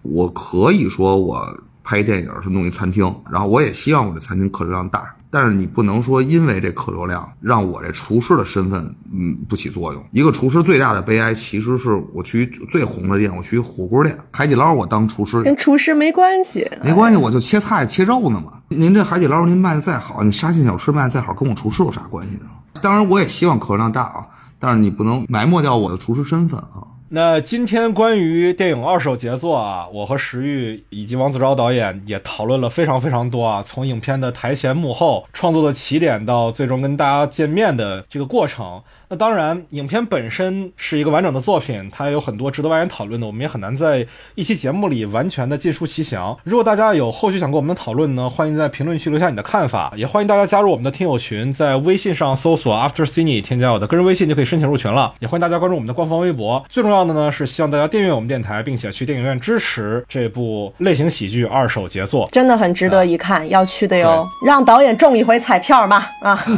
[0.03, 5.15] 我可以说我拍电影是弄一餐厅，然后我也希望我这餐厅客流量大。
[5.35, 10.05] 但是你不能说因为这客流量让我这厨师的身份嗯不起作用。
[10.11, 18.53] 一个厨师最大的悲哀其实是我去最红的店，我去火锅店、海底捞，我当厨师跟厨师没关系，没关系，我就切菜切肉呢嘛。
[18.69, 22.43] 您这海底捞您卖的再好，你沙县小吃卖的再好，跟我厨师有啥关系呢？
[22.83, 24.27] 当然，我也希望客流量大啊，
[24.59, 26.92] 但是你不能埋没掉我的厨师身份啊。
[27.15, 38.83] 那今天关于电影二手杰作啊，我和石玉以及王子昭导演也讨论了非常非常多啊，从影片的台前幕后、创作的起点到最终跟大家见面的这个过程。
[39.13, 44.07] 那当然，影片本身是一个完整的作品，它有很多值得外人讨论的，我们也很难在
[44.37, 46.35] 一期节目里完全的尽述其详。
[46.45, 55.13] 如果大家有后续想跟我们的讨论呢，欢迎在评论区留下你的看法，也欢迎大家加入我们的听友群，在微信上搜索 After Cine，添加我的个人微信就可以申请入群了。
[55.19, 56.65] 也欢迎大家关注我们的官方微博。
[56.71, 62.27] 最重要的呢是希望大家订阅我们电台，并且去电影院支持这部类型喜剧二手杰作。
[62.33, 64.25] 真的很值得一看，要去的哟。
[64.47, 66.43] 让导演中一回彩票嘛啊！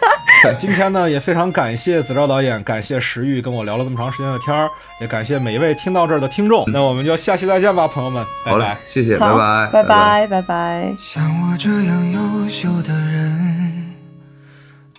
[0.59, 4.67] 今天呢，也非常感谢子昭导演，感谢石玉跟我聊了这么长时间的天儿，
[4.99, 6.63] 也感谢每一位听到这儿的听众。
[6.67, 10.95] 那我们就下期再见吧，朋友们，拜好嘞拜。，谢谢，拜拜，拜拜，拜拜。
[10.99, 13.93] 像我这样优秀的人，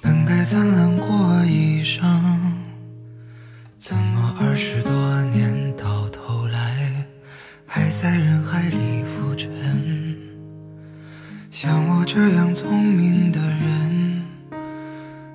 [0.00, 1.06] 本该灿烂过
[1.44, 2.02] 一生，
[3.76, 4.92] 怎么二十多
[5.32, 7.04] 年到头来，
[7.66, 9.50] 还在人海里浮沉？
[11.50, 14.21] 像我这样聪明的人，